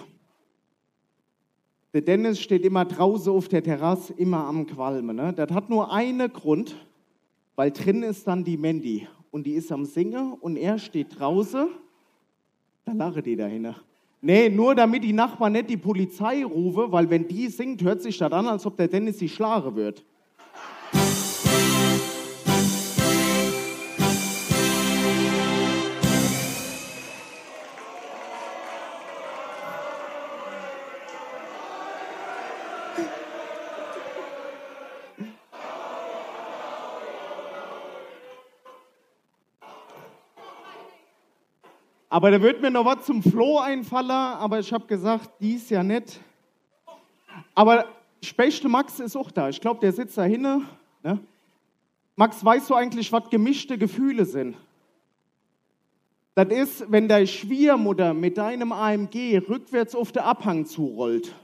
Der 1.93 2.01
Dennis 2.01 2.39
steht 2.39 2.63
immer 2.63 2.85
draußen 2.85 3.31
auf 3.31 3.47
der 3.47 3.63
Terrasse, 3.63 4.13
immer 4.13 4.45
am 4.45 4.67
Qualmen. 4.67 5.15
Ne? 5.15 5.33
Das 5.33 5.49
hat 5.51 5.69
nur 5.69 5.91
einen 5.91 6.31
Grund, 6.31 6.75
weil 7.55 7.71
drin 7.71 8.03
ist 8.03 8.27
dann 8.27 8.43
die 8.43 8.57
Mandy 8.57 9.07
und 9.31 9.45
die 9.45 9.53
ist 9.53 9.71
am 9.71 9.85
Singen 9.85 10.33
und 10.33 10.57
er 10.57 10.77
steht 10.77 11.19
draußen. 11.19 11.67
Da 12.85 12.91
lache 12.91 13.23
die 13.23 13.35
dahinter. 13.35 13.75
Nee, 14.27 14.49
nur 14.49 14.73
damit 14.73 15.03
die 15.03 15.13
Nachbarn 15.13 15.53
nicht 15.53 15.69
die 15.69 15.77
Polizei 15.77 16.43
rufen, 16.43 16.91
weil 16.91 17.07
wenn 17.11 17.27
die 17.27 17.47
singt, 17.47 17.83
hört 17.83 18.01
sich 18.01 18.17
das 18.17 18.31
an, 18.31 18.47
als 18.47 18.65
ob 18.65 18.75
der 18.75 18.87
Dennis 18.87 19.17
die 19.17 19.29
Schlage 19.29 19.75
wird. 19.75 20.03
Aber 42.15 42.31
da 42.31 42.41
wird 42.41 42.61
mir 42.61 42.71
noch 42.71 42.85
was 42.85 43.05
zum 43.05 43.21
Floh 43.21 43.59
einfallen, 43.59 44.09
aber 44.09 44.59
ich 44.59 44.71
habe 44.71 44.85
gesagt, 44.85 45.31
dies 45.41 45.69
ja 45.69 45.83
nicht. 45.83 46.21
Aber 47.53 47.89
Spechte 48.23 48.69
Max 48.69 49.01
ist 49.01 49.17
auch 49.17 49.29
da. 49.31 49.49
Ich 49.49 49.59
glaube, 49.59 49.81
der 49.81 49.91
sitzt 49.91 50.17
da 50.17 50.23
hinten. 50.23 50.65
Ne? 51.03 51.19
Max, 52.15 52.45
weißt 52.45 52.69
du 52.69 52.75
eigentlich, 52.75 53.11
was 53.11 53.29
gemischte 53.29 53.77
Gefühle 53.77 54.23
sind? 54.23 54.55
Das 56.35 56.47
ist, 56.47 56.89
wenn 56.89 57.09
deine 57.09 57.27
Schwiegermutter 57.27 58.13
mit 58.13 58.37
deinem 58.37 58.71
AMG 58.71 59.41
rückwärts 59.49 59.93
auf 59.93 60.13
den 60.13 60.23
Abhang 60.23 60.65
zurollt. 60.65 61.35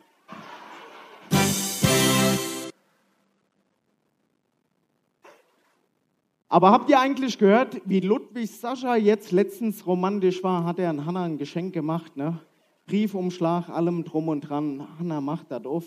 Aber 6.51 6.71
habt 6.71 6.89
ihr 6.89 6.99
eigentlich 6.99 7.37
gehört, 7.37 7.81
wie 7.85 8.01
Ludwig 8.01 8.51
Sascha 8.51 8.97
jetzt 8.97 9.31
letztens 9.31 9.87
romantisch 9.87 10.43
war? 10.43 10.65
Hat 10.65 10.79
er 10.79 10.89
an 10.89 11.05
Hanna 11.05 11.23
ein 11.23 11.37
Geschenk 11.37 11.73
gemacht, 11.73 12.17
ne? 12.17 12.41
Briefumschlag, 12.87 13.69
allem 13.69 14.03
drum 14.03 14.27
und 14.27 14.41
dran. 14.41 14.85
Hanna 14.99 15.21
macht 15.21 15.49
das 15.49 15.63
auf, 15.63 15.85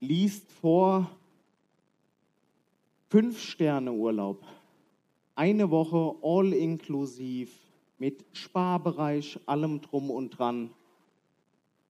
liest 0.00 0.52
vor 0.60 1.08
fünf 3.08 3.40
Sterne 3.40 3.92
Urlaub. 3.92 4.44
Eine 5.36 5.70
Woche 5.70 6.16
all 6.22 6.52
inklusiv 6.52 7.50
mit 7.96 8.26
Sparbereich, 8.34 9.40
allem 9.46 9.80
drum 9.80 10.10
und 10.10 10.38
dran. 10.38 10.68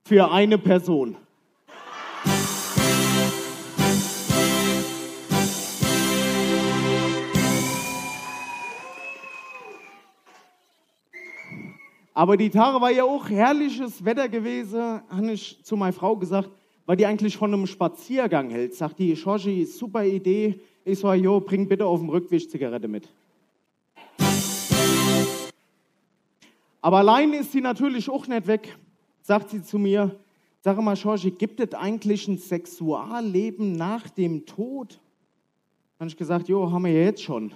Für 0.04 0.30
eine 0.30 0.58
Person. 0.58 1.16
Aber 12.16 12.36
die 12.36 12.48
Tage 12.48 12.80
war 12.80 12.92
ja 12.92 13.02
auch 13.02 13.28
herrliches 13.28 14.04
Wetter 14.04 14.28
gewesen, 14.28 15.02
habe 15.08 15.32
ich 15.32 15.58
zu 15.64 15.76
meiner 15.76 15.92
Frau 15.92 16.14
gesagt, 16.16 16.48
weil 16.86 16.96
die 16.96 17.06
eigentlich 17.06 17.36
von 17.36 17.52
einem 17.52 17.66
Spaziergang 17.66 18.50
hält. 18.50 18.74
Sagt 18.74 19.00
die, 19.00 19.14
Georgie, 19.14 19.64
super 19.64 20.04
Idee. 20.04 20.60
Ich 20.84 21.00
so, 21.00 21.12
jo, 21.12 21.40
bring 21.40 21.66
bitte 21.68 21.84
auf 21.84 21.98
dem 21.98 22.08
Rückweg 22.08 22.48
Zigarette 22.48 22.86
mit. 22.86 23.08
Aber 26.80 26.98
allein 26.98 27.32
ist 27.32 27.50
sie 27.50 27.60
natürlich 27.60 28.08
auch 28.08 28.28
nicht 28.28 28.46
weg, 28.46 28.78
sagt 29.22 29.50
sie 29.50 29.62
zu 29.62 29.78
mir. 29.78 30.14
Sag 30.60 30.80
mal, 30.80 30.94
Georgie, 30.94 31.32
gibt 31.32 31.58
es 31.58 31.74
eigentlich 31.74 32.28
ein 32.28 32.38
Sexualleben 32.38 33.72
nach 33.72 34.08
dem 34.10 34.46
Tod? 34.46 35.00
Habe 35.98 36.08
ich 36.08 36.16
gesagt, 36.16 36.48
jo, 36.48 36.70
haben 36.70 36.84
wir 36.84 36.92
ja 36.92 37.06
jetzt 37.06 37.22
schon. 37.22 37.52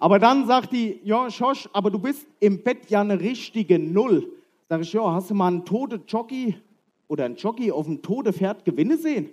Aber 0.00 0.18
dann 0.18 0.46
sagt 0.46 0.72
die, 0.72 0.98
ja, 1.04 1.28
Josh, 1.28 1.68
aber 1.74 1.90
du 1.90 1.98
bist 1.98 2.26
im 2.40 2.62
Bett 2.62 2.88
ja 2.88 3.02
eine 3.02 3.20
richtige 3.20 3.78
Null. 3.78 4.32
Sag 4.66 4.80
ich, 4.80 4.94
ja, 4.94 5.12
hast 5.12 5.28
du 5.28 5.34
mal 5.34 5.48
einen 5.48 5.66
tote 5.66 6.00
Jockey 6.08 6.56
oder 7.06 7.26
einen 7.26 7.36
Jockey 7.36 7.70
auf 7.70 7.84
dem 7.84 8.00
tote 8.00 8.32
Pferd 8.32 8.64
Gewinne 8.64 8.96
sehen? 8.96 9.28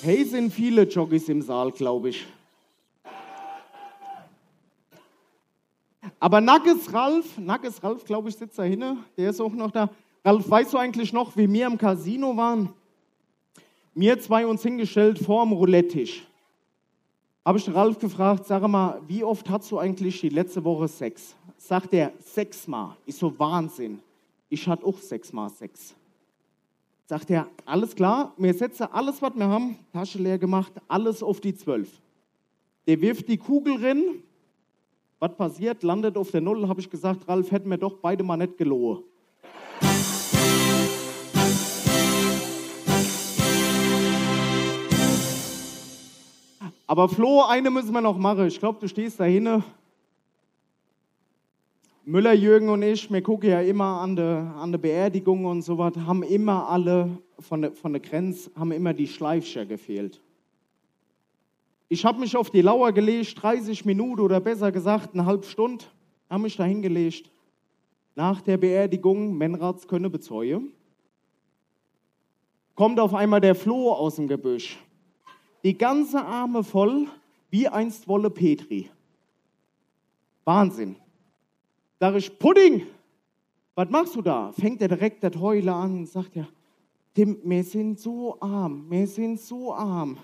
Hey, 0.00 0.24
sind 0.24 0.50
viele 0.50 0.84
Jockeys 0.84 1.28
im 1.28 1.42
Saal, 1.42 1.72
glaube 1.72 2.08
ich. 2.08 2.26
Aber 6.18 6.40
Nackes 6.40 6.90
Ralf, 6.94 7.36
Nackes 7.36 7.82
Ralf, 7.82 8.04
glaube 8.06 8.30
ich, 8.30 8.36
sitzt 8.36 8.58
da 8.58 8.62
hinten, 8.62 9.04
der 9.18 9.28
ist 9.28 9.40
auch 9.40 9.52
noch 9.52 9.70
da. 9.70 9.90
Ralf, 10.24 10.48
weißt 10.48 10.72
du 10.72 10.78
eigentlich 10.78 11.12
noch, 11.12 11.36
wie 11.36 11.52
wir 11.52 11.66
im 11.66 11.76
Casino 11.76 12.34
waren? 12.34 12.72
Mir 13.96 14.20
zwei 14.20 14.46
uns 14.46 14.62
hingestellt 14.62 15.18
vorm 15.18 15.52
Roulette-Tisch. 15.52 16.26
Habe 17.44 17.58
ich 17.58 17.74
Ralf 17.74 17.98
gefragt, 17.98 18.44
sag 18.44 18.66
mal, 18.68 19.00
wie 19.08 19.24
oft 19.24 19.48
hast 19.48 19.70
du 19.70 19.78
eigentlich 19.78 20.20
die 20.20 20.28
letzte 20.28 20.62
Woche 20.62 20.86
Sex? 20.86 21.34
Sagt 21.56 21.94
er, 21.94 22.12
sechsmal. 22.18 22.96
Ich 23.06 23.16
so, 23.16 23.36
Wahnsinn. 23.38 24.00
Ich 24.50 24.68
hatte 24.68 24.84
auch 24.84 24.98
sechsmal 24.98 25.48
Sex. 25.48 25.94
Sagt 27.06 27.30
er, 27.30 27.48
alles 27.64 27.94
klar, 27.94 28.34
wir 28.36 28.52
setzen 28.52 28.86
alles, 28.92 29.22
was 29.22 29.34
wir 29.34 29.46
haben, 29.46 29.78
Tasche 29.92 30.18
leer 30.18 30.38
gemacht, 30.38 30.72
alles 30.88 31.22
auf 31.22 31.40
die 31.40 31.54
zwölf. 31.54 31.88
Der 32.86 33.00
wirft 33.00 33.28
die 33.28 33.38
Kugel 33.38 33.76
rein. 33.82 34.02
Was 35.18 35.34
passiert? 35.36 35.82
Landet 35.82 36.18
auf 36.18 36.30
der 36.30 36.42
Null. 36.42 36.68
Habe 36.68 36.80
ich 36.80 36.90
gesagt, 36.90 37.26
Ralf, 37.26 37.50
hätten 37.50 37.70
wir 37.70 37.78
doch 37.78 37.94
beide 37.94 38.22
mal 38.22 38.36
nicht 38.36 38.58
gelogen. 38.58 39.04
Aber 46.88 47.08
Flo, 47.08 47.42
eine 47.42 47.70
müssen 47.70 47.92
wir 47.92 48.00
noch 48.00 48.16
machen. 48.16 48.46
Ich 48.46 48.60
glaube, 48.60 48.78
du 48.80 48.88
stehst 48.88 49.18
da 49.18 49.24
hinten. 49.24 49.64
Müller, 52.04 52.32
Jürgen 52.32 52.68
und 52.68 52.82
ich, 52.82 53.10
wir 53.10 53.20
gucken 53.20 53.50
ja 53.50 53.60
immer 53.60 54.00
an 54.00 54.14
der 54.14 54.54
an 54.56 54.70
de 54.70 54.80
Beerdigung 54.80 55.44
und 55.44 55.62
so 55.62 55.76
was, 55.76 55.96
haben 55.96 56.22
immer 56.22 56.68
alle 56.68 57.18
von 57.40 57.62
der, 57.62 57.72
von 57.72 57.92
der 57.92 58.00
Grenze, 58.00 58.48
haben 58.54 58.70
immer 58.70 58.94
die 58.94 59.08
Schleifscher 59.08 59.66
gefehlt. 59.66 60.22
Ich 61.88 62.04
habe 62.04 62.20
mich 62.20 62.36
auf 62.36 62.50
die 62.50 62.62
Lauer 62.62 62.92
gelegt, 62.92 63.42
30 63.42 63.84
Minuten 63.84 64.20
oder 64.20 64.38
besser 64.38 64.70
gesagt 64.70 65.14
eine 65.14 65.26
halbe 65.26 65.44
Stunde, 65.44 65.84
habe 66.30 66.44
mich 66.44 66.56
da 66.56 66.62
hingelegt. 66.62 67.28
Nach 68.14 68.40
der 68.40 68.58
Beerdigung, 68.58 69.36
Menrats 69.36 69.88
könne 69.88 70.08
bezeugen, 70.08 70.70
kommt 72.76 73.00
auf 73.00 73.14
einmal 73.14 73.40
der 73.40 73.56
Floh 73.56 73.90
aus 73.90 74.14
dem 74.14 74.28
Gebüsch 74.28 74.78
die 75.62 75.76
ganze 75.76 76.24
Arme 76.24 76.62
voll, 76.62 77.06
wie 77.50 77.68
einst 77.68 78.06
Wolle 78.08 78.30
Petri. 78.30 78.90
Wahnsinn. 80.44 80.96
Sag 81.98 82.14
ich, 82.14 82.38
Pudding, 82.38 82.86
was 83.74 83.88
machst 83.90 84.14
du 84.14 84.22
da? 84.22 84.52
Fängt 84.52 84.80
er 84.82 84.88
direkt 84.88 85.24
das 85.24 85.36
Heule 85.36 85.72
an, 85.72 86.06
sagt 86.06 86.36
er, 86.36 86.48
Tim, 87.14 87.38
wir 87.44 87.64
sind 87.64 87.98
so 87.98 88.38
arm, 88.40 88.90
wir 88.90 89.06
sind 89.06 89.40
so 89.40 89.72
arm. 89.72 90.18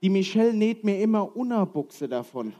Die 0.00 0.08
Michelle 0.08 0.54
näht 0.54 0.84
mir 0.84 1.00
immer 1.00 1.34
Unterbuchse 1.36 2.08
davon. 2.08 2.52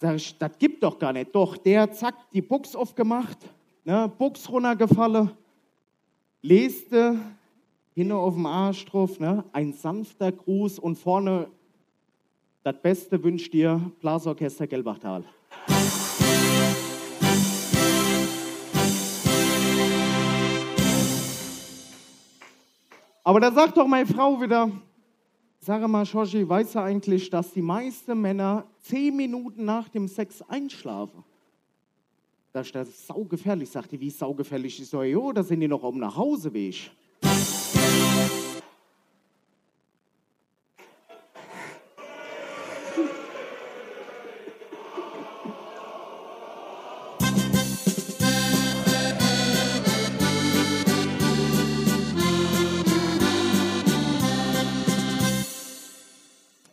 Sag 0.00 0.16
ich, 0.16 0.36
das 0.36 0.58
gibt 0.58 0.82
doch 0.82 0.98
gar 0.98 1.12
nicht. 1.12 1.32
Doch, 1.32 1.56
der 1.56 1.92
zack, 1.92 2.16
die 2.32 2.42
Buchs 2.42 2.74
aufgemacht, 2.74 3.38
ne, 3.84 4.10
Buchs 4.18 4.48
runtergefallen, 4.50 5.30
leste 6.40 7.20
hinten 7.94 8.12
auf 8.12 8.34
dem 8.34 8.46
Arsch 8.46 8.84
drauf, 8.86 9.20
ne? 9.20 9.44
ein 9.52 9.72
sanfter 9.72 10.32
Gruß 10.32 10.78
und 10.78 10.96
vorne 10.96 11.48
das 12.64 12.80
Beste 12.80 13.22
wünscht 13.22 13.52
dir 13.52 13.80
Blasorchester 14.00 14.68
Gelbachtal. 14.68 15.24
Aber 23.24 23.40
da 23.40 23.52
sagt 23.52 23.76
doch 23.76 23.86
meine 23.86 24.06
Frau 24.06 24.40
wieder, 24.40 24.70
sage 25.58 25.86
mal, 25.86 26.06
Shoshi, 26.06 26.48
weißt 26.48 26.74
du 26.76 26.78
eigentlich, 26.80 27.30
dass 27.30 27.52
die 27.52 27.62
meisten 27.62 28.20
Männer 28.20 28.64
zehn 28.80 29.14
Minuten 29.14 29.64
nach 29.64 29.88
dem 29.88 30.08
Sex 30.08 30.42
einschlafen? 30.42 31.24
Da 32.52 32.60
ist 32.60 32.74
das 32.74 33.06
saugefährlich. 33.06 33.70
Sagt 33.70 33.92
die, 33.92 34.00
wie 34.00 34.10
saugefährlich 34.10 34.80
ist 34.80 34.92
jo, 34.92 35.32
da 35.32 35.42
sind 35.42 35.60
die 35.60 35.68
noch 35.68 35.82
auf 35.82 35.92
dem 35.92 36.00
Nachhauseweg. 36.00 36.90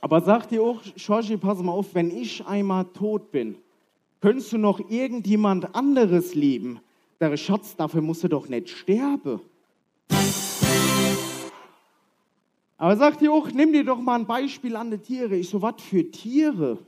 Aber 0.09 0.21
sagt 0.21 0.49
dir 0.49 0.63
auch, 0.63 0.81
Georgie, 0.95 1.37
pass 1.37 1.61
mal 1.61 1.71
auf, 1.71 1.93
wenn 1.93 2.09
ich 2.09 2.43
einmal 2.43 2.83
tot 2.85 3.31
bin, 3.31 3.55
könntest 4.21 4.51
du 4.51 4.57
noch 4.57 4.79
irgendjemand 4.89 5.75
anderes 5.75 6.33
lieben? 6.33 6.79
Der 7.19 7.37
Schatz, 7.37 7.75
dafür 7.75 8.01
musst 8.01 8.23
du 8.23 8.27
doch 8.27 8.49
nicht 8.49 8.69
sterben. 8.69 9.39
Aber 12.75 12.97
sagt 12.97 13.21
ihr 13.21 13.31
auch, 13.31 13.51
nimm 13.51 13.71
dir 13.71 13.83
doch 13.83 13.99
mal 13.99 14.15
ein 14.15 14.25
Beispiel 14.25 14.75
an 14.75 14.89
die 14.89 14.97
Tiere. 14.97 15.35
Ich 15.35 15.47
so, 15.47 15.61
was 15.61 15.79
für 15.79 16.09
Tiere? 16.09 16.79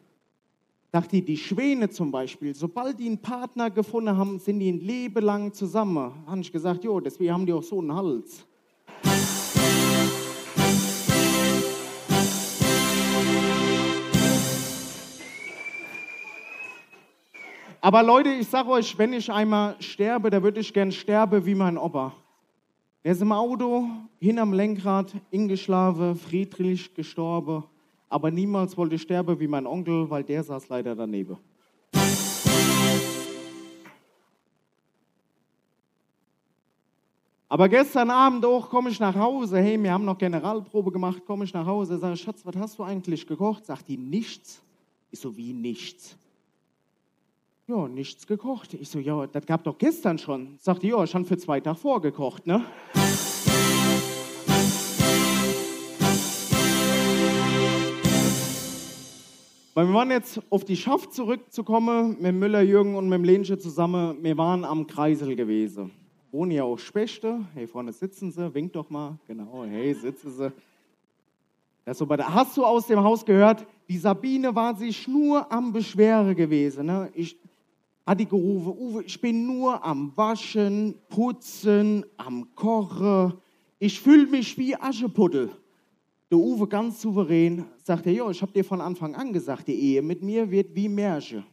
Sagt 0.91 1.11
die, 1.11 1.23
die 1.23 1.37
Schwäne 1.37 1.91
zum 1.91 2.09
Beispiel, 2.09 2.55
sobald 2.55 2.99
die 2.99 3.05
einen 3.05 3.19
Partner 3.19 3.69
gefunden 3.69 4.17
haben, 4.17 4.39
sind 4.39 4.57
die 4.57 4.71
ein 4.71 4.79
Leben 4.79 5.23
lang 5.23 5.53
zusammen. 5.53 6.11
Habe 6.25 6.41
ich 6.41 6.51
gesagt, 6.51 6.83
jo, 6.83 6.99
deswegen 6.99 7.31
haben 7.31 7.45
die 7.45 7.53
auch 7.53 7.61
so 7.61 7.81
einen 7.81 7.93
Hals. 7.93 8.47
Aber 17.83 18.03
Leute, 18.03 18.29
ich 18.29 18.47
sage 18.47 18.69
euch, 18.69 18.95
wenn 18.99 19.11
ich 19.11 19.31
einmal 19.31 19.75
sterbe, 19.79 20.29
da 20.29 20.43
würde 20.43 20.59
ich 20.59 20.71
gern 20.71 20.91
sterben 20.91 21.43
wie 21.43 21.55
mein 21.55 21.79
Opa. 21.79 22.13
Er 23.01 23.13
ist 23.13 23.23
im 23.23 23.31
Auto, 23.31 23.87
hin 24.19 24.37
am 24.37 24.53
Lenkrad, 24.53 25.11
ingeschlafen, 25.31 26.15
friedlich 26.15 26.93
gestorben. 26.93 27.63
Aber 28.07 28.29
niemals 28.29 28.77
wollte 28.77 28.93
ich 28.93 29.01
sterben 29.01 29.39
wie 29.39 29.47
mein 29.47 29.65
Onkel, 29.65 30.07
weil 30.11 30.23
der 30.23 30.43
saß 30.43 30.69
leider 30.69 30.95
daneben. 30.95 31.37
Aber 37.49 37.67
gestern 37.67 38.11
Abend 38.11 38.45
auch 38.45 38.69
komme 38.69 38.91
ich 38.91 38.99
nach 38.99 39.15
Hause. 39.15 39.57
Hey, 39.57 39.81
wir 39.81 39.91
haben 39.91 40.05
noch 40.05 40.19
Generalprobe 40.19 40.91
gemacht. 40.91 41.25
Komme 41.25 41.45
ich 41.45 41.53
nach 41.55 41.65
Hause, 41.65 41.97
sage 41.97 42.15
Schatz, 42.15 42.45
was 42.45 42.55
hast 42.57 42.77
du 42.77 42.83
eigentlich 42.83 43.25
gekocht? 43.25 43.65
Sagt 43.65 43.89
die 43.89 43.97
nichts. 43.97 44.61
Ich 45.09 45.19
so 45.19 45.35
wie 45.35 45.51
nichts. 45.51 46.15
Ja, 47.71 47.87
nichts 47.87 48.27
gekocht. 48.27 48.73
Ich 48.73 48.89
so, 48.89 48.99
ja, 48.99 49.27
das 49.27 49.45
gab 49.45 49.63
doch 49.63 49.77
gestern 49.77 50.17
schon. 50.17 50.57
Sagt 50.57 50.83
die, 50.83 50.89
ja, 50.89 51.07
schon 51.07 51.23
für 51.23 51.37
zwei 51.37 51.61
Tage 51.61 51.79
vorgekocht, 51.79 52.45
ne? 52.45 52.65
Weil 59.73 59.87
wir 59.87 59.93
waren 59.93 60.11
jetzt 60.11 60.41
auf 60.49 60.65
die 60.65 60.75
Schaft 60.75 61.13
zurückzukommen, 61.13 62.17
mit 62.19 62.35
Müller, 62.35 62.61
Jürgen 62.61 62.95
und 62.95 63.07
mit 63.07 63.25
Lensche 63.25 63.57
zusammen. 63.57 64.17
Wir 64.21 64.37
waren 64.37 64.65
am 64.65 64.85
Kreisel 64.85 65.37
gewesen. 65.37 65.91
Wohnen 66.33 66.51
ja 66.51 66.65
auch 66.65 66.77
Spechte. 66.77 67.39
Hey, 67.53 67.67
vorne 67.67 67.93
sitzen 67.93 68.33
sie, 68.33 68.53
winkt 68.53 68.75
doch 68.75 68.89
mal. 68.89 69.17
Genau, 69.27 69.63
hey, 69.63 69.93
sitzen 69.93 70.31
sie. 70.31 70.51
Das 71.85 71.97
so 71.97 72.05
bei 72.05 72.17
der, 72.17 72.33
hast 72.33 72.57
du 72.57 72.65
aus 72.65 72.87
dem 72.87 72.99
Haus 72.99 73.23
gehört, 73.23 73.65
die 73.87 73.97
Sabine 73.97 74.53
war 74.53 74.75
sich 74.75 75.07
nur 75.07 75.49
am 75.49 75.71
Beschwere 75.71 76.35
gewesen. 76.35 76.85
Ne? 76.85 77.09
Ich 77.13 77.37
hat 78.05 78.19
die 78.19 78.25
gerufen, 78.25 78.73
Uwe, 78.77 79.03
ich 79.03 79.19
bin 79.21 79.45
nur 79.45 79.83
am 79.83 80.11
Waschen, 80.15 80.95
Putzen, 81.09 82.05
am 82.17 82.53
Kochen. 82.55 83.33
Ich 83.79 83.99
fühle 83.99 84.27
mich 84.27 84.57
wie 84.57 84.75
Aschepuddel. 84.75 85.51
Der 86.29 86.37
Uwe 86.37 86.67
ganz 86.67 87.01
souverän 87.01 87.65
sagte, 87.83 88.09
ja, 88.09 88.29
ich 88.29 88.41
habe 88.41 88.51
dir 88.51 88.63
von 88.63 88.81
Anfang 88.81 89.15
an 89.15 89.33
gesagt, 89.33 89.67
die 89.67 89.73
Ehe 89.73 90.01
mit 90.01 90.21
mir 90.21 90.49
wird 90.49 90.73
wie 90.75 90.89
Märche. 90.89 91.43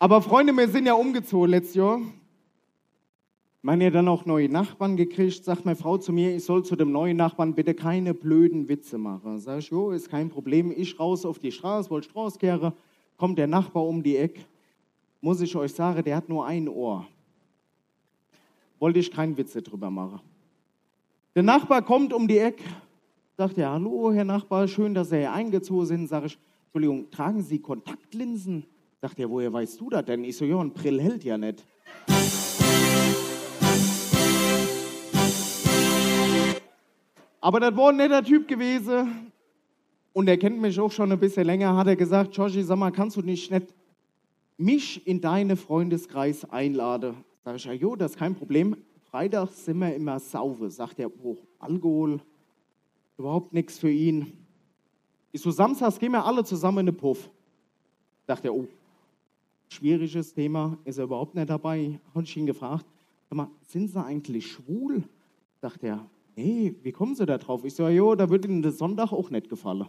Aber 0.00 0.22
Freunde, 0.22 0.52
wir 0.52 0.68
sind 0.68 0.86
ja 0.86 0.94
umgezogen 0.94 1.50
letztes 1.50 1.74
Jahr. 1.74 2.00
Man 3.68 3.82
ja 3.82 3.90
dann 3.90 4.08
auch 4.08 4.24
neue 4.24 4.48
Nachbarn 4.48 4.96
gekriegt, 4.96 5.44
sagt 5.44 5.66
meine 5.66 5.76
Frau 5.76 5.98
zu 5.98 6.10
mir, 6.10 6.34
ich 6.34 6.42
soll 6.42 6.64
zu 6.64 6.74
dem 6.74 6.90
neuen 6.90 7.18
Nachbarn 7.18 7.54
bitte 7.54 7.74
keine 7.74 8.14
blöden 8.14 8.66
Witze 8.66 8.96
machen. 8.96 9.38
Sag 9.40 9.58
ich, 9.58 9.68
jo, 9.68 9.90
ist 9.90 10.08
kein 10.08 10.30
Problem. 10.30 10.72
Ich 10.74 10.98
raus 10.98 11.26
auf 11.26 11.38
die 11.38 11.52
Straße, 11.52 11.90
wollte 11.90 12.08
Straße 12.08 12.72
kommt 13.18 13.36
der 13.36 13.46
Nachbar 13.46 13.84
um 13.86 14.02
die 14.02 14.16
Ecke. 14.16 14.40
Muss 15.20 15.42
ich 15.42 15.54
euch 15.54 15.74
sagen, 15.74 16.02
der 16.02 16.16
hat 16.16 16.30
nur 16.30 16.46
ein 16.46 16.66
Ohr. 16.66 17.06
Wollte 18.78 19.00
ich 19.00 19.10
keinen 19.10 19.36
Witze 19.36 19.60
drüber 19.60 19.90
machen. 19.90 20.20
Der 21.34 21.42
Nachbar 21.42 21.82
kommt 21.82 22.14
um 22.14 22.26
die 22.26 22.38
Ecke, 22.38 22.64
sagt 23.36 23.58
er, 23.58 23.70
hallo 23.70 24.10
Herr 24.10 24.24
Nachbar, 24.24 24.66
schön, 24.66 24.94
dass 24.94 25.10
Sie 25.10 25.18
hier 25.18 25.32
eingezogen 25.34 25.84
sind. 25.84 26.08
Sag 26.08 26.24
ich, 26.24 26.38
Entschuldigung, 26.68 27.10
tragen 27.10 27.42
Sie 27.42 27.58
Kontaktlinsen? 27.58 28.64
Sagt 29.02 29.18
er, 29.18 29.28
woher 29.28 29.52
weißt 29.52 29.78
du 29.78 29.90
das 29.90 30.06
denn? 30.06 30.24
Ich 30.24 30.38
so, 30.38 30.46
ja, 30.46 30.58
ein 30.58 30.72
Brill 30.72 31.02
hält 31.02 31.22
ja 31.22 31.36
nicht. 31.36 31.66
Aber 37.40 37.60
das 37.60 37.76
war 37.76 37.90
ein 37.90 37.96
netter 37.96 38.22
Typ 38.22 38.48
gewesen. 38.48 39.32
Und 40.12 40.28
er 40.28 40.36
kennt 40.36 40.60
mich 40.60 40.78
auch 40.80 40.90
schon 40.90 41.12
ein 41.12 41.18
bisschen 41.18 41.46
länger. 41.46 41.76
Hat 41.76 41.86
er 41.86 41.96
gesagt, 41.96 42.36
Joshi, 42.36 42.62
sag 42.62 42.76
mal, 42.78 42.90
kannst 42.90 43.16
du 43.16 43.22
nicht, 43.22 43.50
nicht 43.50 43.74
mich 44.56 45.06
in 45.06 45.20
deinen 45.20 45.56
Freundeskreis 45.56 46.44
einladen? 46.50 47.24
Sag 47.44 47.56
ich, 47.56 47.64
ja, 47.64 47.72
jo, 47.72 47.94
das 47.94 48.12
ist 48.12 48.18
kein 48.18 48.34
Problem. 48.34 48.76
Freitags 49.10 49.64
sind 49.64 49.78
wir 49.78 49.94
immer 49.94 50.18
sauve. 50.18 50.70
Sagt 50.70 50.98
er, 50.98 51.10
oh, 51.24 51.36
Alkohol, 51.58 52.20
überhaupt 53.16 53.52
nichts 53.52 53.78
für 53.78 53.90
ihn. 53.90 54.32
Ich 55.30 55.40
so, 55.40 55.50
samstags 55.50 55.98
gehen 55.98 56.12
wir 56.12 56.24
alle 56.24 56.44
zusammen 56.44 56.80
in 56.80 56.86
den 56.86 56.96
Puff. 56.96 57.30
Sagt 58.26 58.44
er, 58.44 58.54
oh, 58.54 58.66
schwieriges 59.68 60.34
Thema, 60.34 60.76
ist 60.84 60.98
er 60.98 61.04
überhaupt 61.04 61.34
nicht 61.34 61.48
dabei. 61.48 62.00
Habe 62.14 62.24
ich 62.24 62.36
ihn 62.36 62.46
gefragt, 62.46 62.86
sag 63.30 63.36
mal, 63.36 63.50
sind 63.68 63.88
Sie 63.88 64.02
eigentlich 64.04 64.50
schwul? 64.50 65.04
Sagt 65.60 65.84
er, 65.84 66.04
nee, 66.38 66.76
wie 66.82 66.92
kommen 66.92 67.14
Sie 67.14 67.26
da 67.26 67.36
drauf? 67.36 67.64
Ich 67.64 67.74
so, 67.74 67.88
jo, 67.88 68.14
da 68.14 68.30
würde 68.30 68.48
Ihnen 68.48 68.62
der 68.62 68.72
Sonntag 68.72 69.12
auch 69.12 69.30
nicht 69.30 69.48
gefallen. 69.48 69.86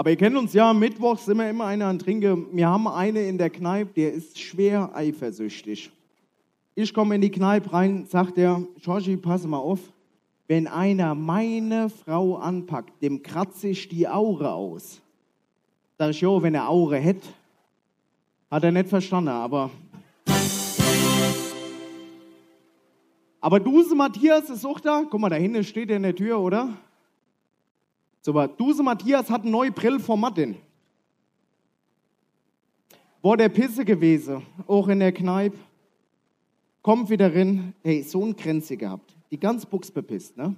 Aber 0.00 0.08
ihr 0.08 0.16
kennt 0.16 0.34
uns 0.34 0.54
ja, 0.54 0.72
mittwochs 0.72 1.26
sind 1.26 1.36
wir 1.36 1.50
immer 1.50 1.66
einer 1.66 1.84
an 1.84 1.98
Trinken. 1.98 2.46
Wir 2.56 2.66
haben 2.66 2.88
eine 2.88 3.20
in 3.20 3.36
der 3.36 3.50
Kneipe, 3.50 3.92
der 3.94 4.14
ist 4.14 4.40
schwer 4.40 4.90
eifersüchtig. 4.94 5.90
Ich 6.74 6.94
komme 6.94 7.16
in 7.16 7.20
die 7.20 7.30
Kneipe 7.30 7.70
rein, 7.70 8.06
sagt 8.06 8.38
er, 8.38 8.62
Georgie, 8.80 9.18
pass 9.18 9.46
mal 9.46 9.58
auf, 9.58 9.80
wenn 10.48 10.66
einer 10.66 11.14
meine 11.14 11.90
Frau 11.90 12.36
anpackt, 12.36 13.02
dem 13.02 13.22
kratze 13.22 13.68
ich 13.68 13.90
die 13.90 14.08
Aure 14.08 14.52
aus. 14.52 15.02
Sag 15.98 16.12
ich, 16.12 16.22
jo, 16.22 16.42
wenn 16.42 16.54
er 16.54 16.70
Aure 16.70 16.96
hätte, 16.96 17.28
hat 18.50 18.64
er 18.64 18.72
nicht 18.72 18.88
verstanden, 18.88 19.28
aber... 19.28 19.70
Aber 23.42 23.60
Duse 23.60 23.94
Matthias 23.94 24.48
ist 24.48 24.64
auch 24.64 24.80
da. 24.80 25.04
Guck 25.10 25.20
mal, 25.20 25.28
da 25.28 25.36
hinten 25.36 25.62
steht 25.62 25.90
er 25.90 25.98
in 25.98 26.04
der 26.04 26.16
Tür, 26.16 26.40
oder? 26.40 26.70
So, 28.22 28.32
aber 28.32 28.48
Duse 28.48 28.82
Matthias 28.82 29.30
hat 29.30 29.44
ein 29.44 29.50
neues 29.50 29.72
Brill 29.72 29.98
von 29.98 30.20
Martin. 30.20 30.56
War 33.22 33.36
der 33.36 33.48
Pisse 33.48 33.84
gewesen, 33.84 34.42
auch 34.66 34.88
in 34.88 35.00
der 35.00 35.12
Kneipe. 35.12 35.56
Kommt 36.82 37.10
wieder 37.10 37.34
rein, 37.34 37.74
hey, 37.82 38.02
so 38.02 38.24
ein 38.24 38.34
Grenze 38.34 38.76
gehabt. 38.76 39.14
Die 39.30 39.38
ganz 39.38 39.66
Buchs 39.66 39.90
bepisst, 39.90 40.36
ne? 40.36 40.54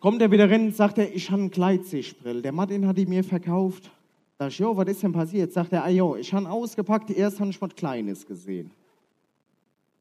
Kommt 0.00 0.20
er 0.20 0.30
wieder 0.30 0.50
rein, 0.50 0.72
sagt 0.72 0.98
er, 0.98 1.14
ich 1.14 1.30
habe 1.30 1.42
ein 1.42 1.50
Gleitsichtbrill. 1.50 2.42
Der 2.42 2.52
Martin 2.52 2.86
hat 2.86 2.98
die 2.98 3.06
mir 3.06 3.24
verkauft. 3.24 3.90
Sag 4.38 4.48
ich, 4.48 4.58
jo, 4.58 4.76
was 4.76 4.88
ist 4.88 5.02
denn 5.02 5.12
passiert? 5.12 5.52
Sagt 5.52 5.72
er, 5.72 5.84
ah 5.84 5.88
jo, 5.88 6.16
ich 6.16 6.32
habe 6.34 6.48
ausgepackt, 6.50 7.10
erst 7.10 7.40
habe 7.40 7.50
ich 7.50 7.60
was 7.60 7.74
Kleines 7.74 8.26
gesehen. 8.26 8.70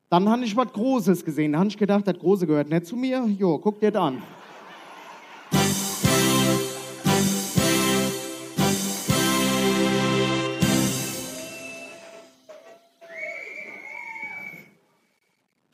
Dann 0.10 0.28
habe 0.28 0.44
ich 0.44 0.56
was 0.56 0.72
Großes 0.72 1.24
gesehen. 1.24 1.54
Da 1.54 1.60
habe 1.60 1.70
ich 1.70 1.78
gedacht, 1.78 2.06
das 2.08 2.18
Große 2.18 2.46
gehört 2.46 2.70
nicht 2.70 2.86
zu 2.86 2.96
mir. 2.96 3.26
Jo, 3.38 3.58
guck 3.58 3.80
dir 3.80 3.92
das 3.92 4.02
an. 4.02 4.22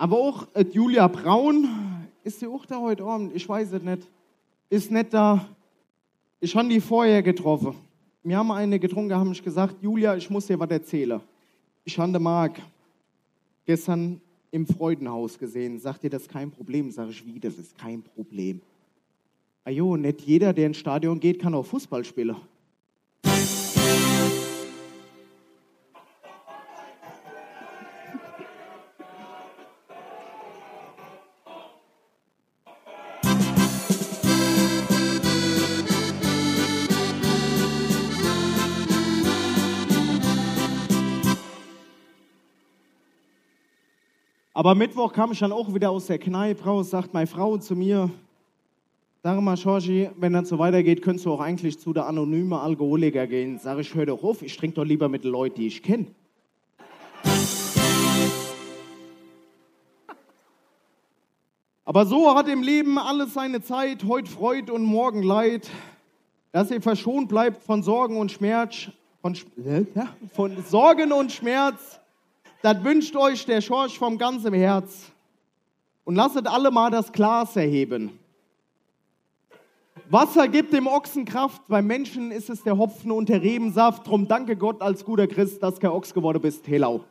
Aber 0.02 0.18
auch 0.18 0.48
äh, 0.56 0.66
Julia 0.72 1.08
Braun, 1.08 1.68
ist 2.24 2.40
sie 2.40 2.48
auch 2.48 2.66
da 2.66 2.80
heute 2.80 3.04
Abend? 3.04 3.36
Ich 3.36 3.48
weiß 3.48 3.72
es 3.72 3.84
nicht. 3.84 4.10
Ist 4.68 4.90
nicht 4.90 5.14
da. 5.14 5.48
Ich 6.40 6.56
habe 6.56 6.68
die 6.70 6.82
vorher 6.82 7.22
getroffen. 7.22 7.76
Wir 8.24 8.36
haben 8.36 8.50
eine 8.50 8.80
getrunken, 8.80 9.14
haben 9.14 9.32
ich 9.32 9.44
gesagt, 9.44 9.76
Julia, 9.80 10.16
ich 10.16 10.28
muss 10.28 10.48
dir 10.48 10.60
was 10.60 10.72
erzählen. 10.72 11.22
Ich 11.86 12.00
habe 12.00 12.18
Marc 12.18 12.60
gestern 13.64 14.20
im 14.50 14.66
Freudenhaus 14.66 15.38
gesehen. 15.38 15.78
Sagt 15.78 16.04
ihr, 16.04 16.10
das 16.10 16.24
ist 16.24 16.32
kein 16.32 16.50
Problem? 16.50 16.90
Sag 16.90 17.08
ich, 17.10 17.24
wie, 17.24 17.40
das 17.40 17.60
ist 17.60 17.78
kein 17.78 18.02
Problem. 18.02 18.60
Ajo, 19.66 19.98
nicht 19.98 20.22
jeder, 20.22 20.52
der 20.52 20.66
ins 20.66 20.78
Stadion 20.78 21.20
geht, 21.20 21.40
kann 21.40 21.54
auch 21.54 21.68
Fußball 21.68 22.04
spielen. 22.06 22.38
Aber 44.62 44.76
Mittwoch 44.76 45.12
kam 45.12 45.32
ich 45.32 45.40
dann 45.40 45.52
auch 45.52 45.74
wieder 45.74 45.90
aus 45.90 46.06
der 46.06 46.20
Kneipe 46.20 46.66
raus, 46.66 46.92
sagt 46.92 47.16
meine 47.16 47.26
Frau 47.26 47.58
zu 47.58 47.76
mir, 47.76 48.12
sag 49.24 49.42
mal, 49.42 49.58
Georgi, 49.58 50.12
wenn 50.18 50.34
das 50.34 50.50
so 50.50 50.60
weitergeht, 50.60 51.02
könntest 51.02 51.26
du 51.26 51.34
auch 51.34 51.40
eigentlich 51.40 51.80
zu 51.80 51.94
der 51.94 52.06
anonyme 52.06 52.60
Alkoholiker 52.60 53.26
gehen. 53.26 53.58
Sag 53.58 53.80
ich, 53.80 53.96
hör 53.96 54.06
doch 54.06 54.24
auf, 54.24 54.44
ich 54.44 54.56
trinke 54.56 54.76
doch 54.76 54.84
lieber 54.84 55.10
mit 55.10 55.24
Leuten, 55.24 55.56
die 55.56 55.66
ich 55.66 55.82
kenne. 55.82 56.06
Aber 61.84 62.06
so 62.06 62.36
hat 62.36 62.48
im 62.48 62.62
Leben 62.62 63.00
alles 63.00 63.34
seine 63.34 63.64
Zeit, 63.64 64.04
heute 64.04 64.30
Freude 64.30 64.74
und 64.74 64.84
morgen 64.84 65.24
Leid. 65.24 65.72
Dass 66.52 66.70
ihr 66.70 66.84
verschont 66.84 67.30
bleibt 67.30 67.64
von 67.64 67.82
Sorgen 67.82 68.16
und 68.16 68.32
Schmerz, 68.32 68.92
von, 69.24 69.36
von 70.34 70.64
Sorgen 70.70 71.14
und 71.14 71.32
Schmerz, 71.32 72.00
das 72.62 72.84
wünscht 72.84 73.16
euch 73.16 73.46
der 73.46 73.62
Schorsch 73.62 73.98
vom 73.98 74.18
ganzen 74.18 74.54
Herz. 74.54 75.12
Und 76.04 76.16
lasset 76.16 76.48
alle 76.48 76.72
mal 76.72 76.92
das 76.92 77.12
Glas 77.12 77.56
erheben. 77.56 78.20
Wasser 80.10 80.48
gibt 80.48 80.74
dem 80.74 80.88
Ochsen 80.88 81.26
Kraft, 81.26 81.62
beim 81.68 81.88
Menschen 81.88 82.32
ist 82.32 82.50
es 82.50 82.64
der 82.64 82.78
Hopfen 82.78 83.12
und 83.12 83.30
der 83.30 83.42
Rebensaft. 83.42 84.08
Drum 84.08 84.28
danke 84.28 84.56
Gott 84.58 84.82
als 84.82 85.06
guter 85.06 85.28
Christ, 85.28 85.64
dass 85.64 85.80
kein 85.80 85.92
Ochs 85.92 86.14
geworden 86.14 86.42
bist. 86.42 86.68
Helau. 86.68 87.06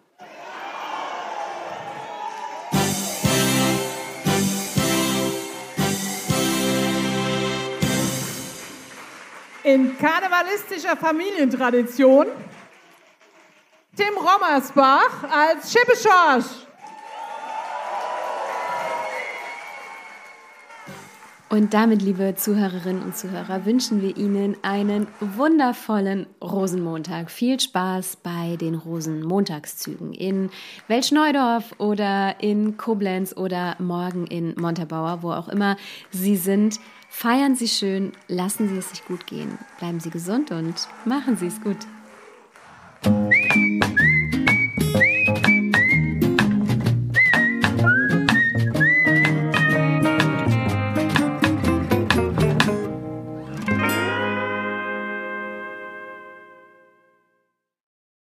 In 9.62 9.96
karnevalistischer 9.98 10.96
Familientradition 10.96 12.26
Tim 13.96 14.14
Rommersbach 14.16 15.24
als 15.24 15.72
Schippeschorsch. 15.72 16.66
Und 21.48 21.74
damit, 21.74 22.00
liebe 22.00 22.36
Zuhörerinnen 22.36 23.02
und 23.02 23.16
Zuhörer, 23.16 23.64
wünschen 23.64 24.00
wir 24.00 24.16
Ihnen 24.16 24.56
einen 24.62 25.08
wundervollen 25.18 26.26
Rosenmontag. 26.40 27.28
Viel 27.28 27.58
Spaß 27.58 28.18
bei 28.22 28.56
den 28.56 28.76
Rosenmontagszügen 28.76 30.12
in 30.12 30.50
Welschneudorf 30.86 31.74
oder 31.78 32.40
in 32.40 32.76
Koblenz 32.76 33.36
oder 33.36 33.74
morgen 33.80 34.28
in 34.28 34.54
Montabaur, 34.56 35.24
wo 35.24 35.32
auch 35.32 35.48
immer 35.48 35.76
Sie 36.12 36.36
sind. 36.36 36.78
Feiern 37.08 37.56
Sie 37.56 37.66
schön, 37.66 38.12
lassen 38.28 38.68
Sie 38.68 38.76
es 38.76 38.90
sich 38.90 39.04
gut 39.04 39.26
gehen, 39.26 39.58
bleiben 39.80 39.98
Sie 39.98 40.10
gesund 40.10 40.52
und 40.52 40.86
machen 41.04 41.36
Sie 41.36 41.48
es 41.48 41.60
gut. 41.60 41.78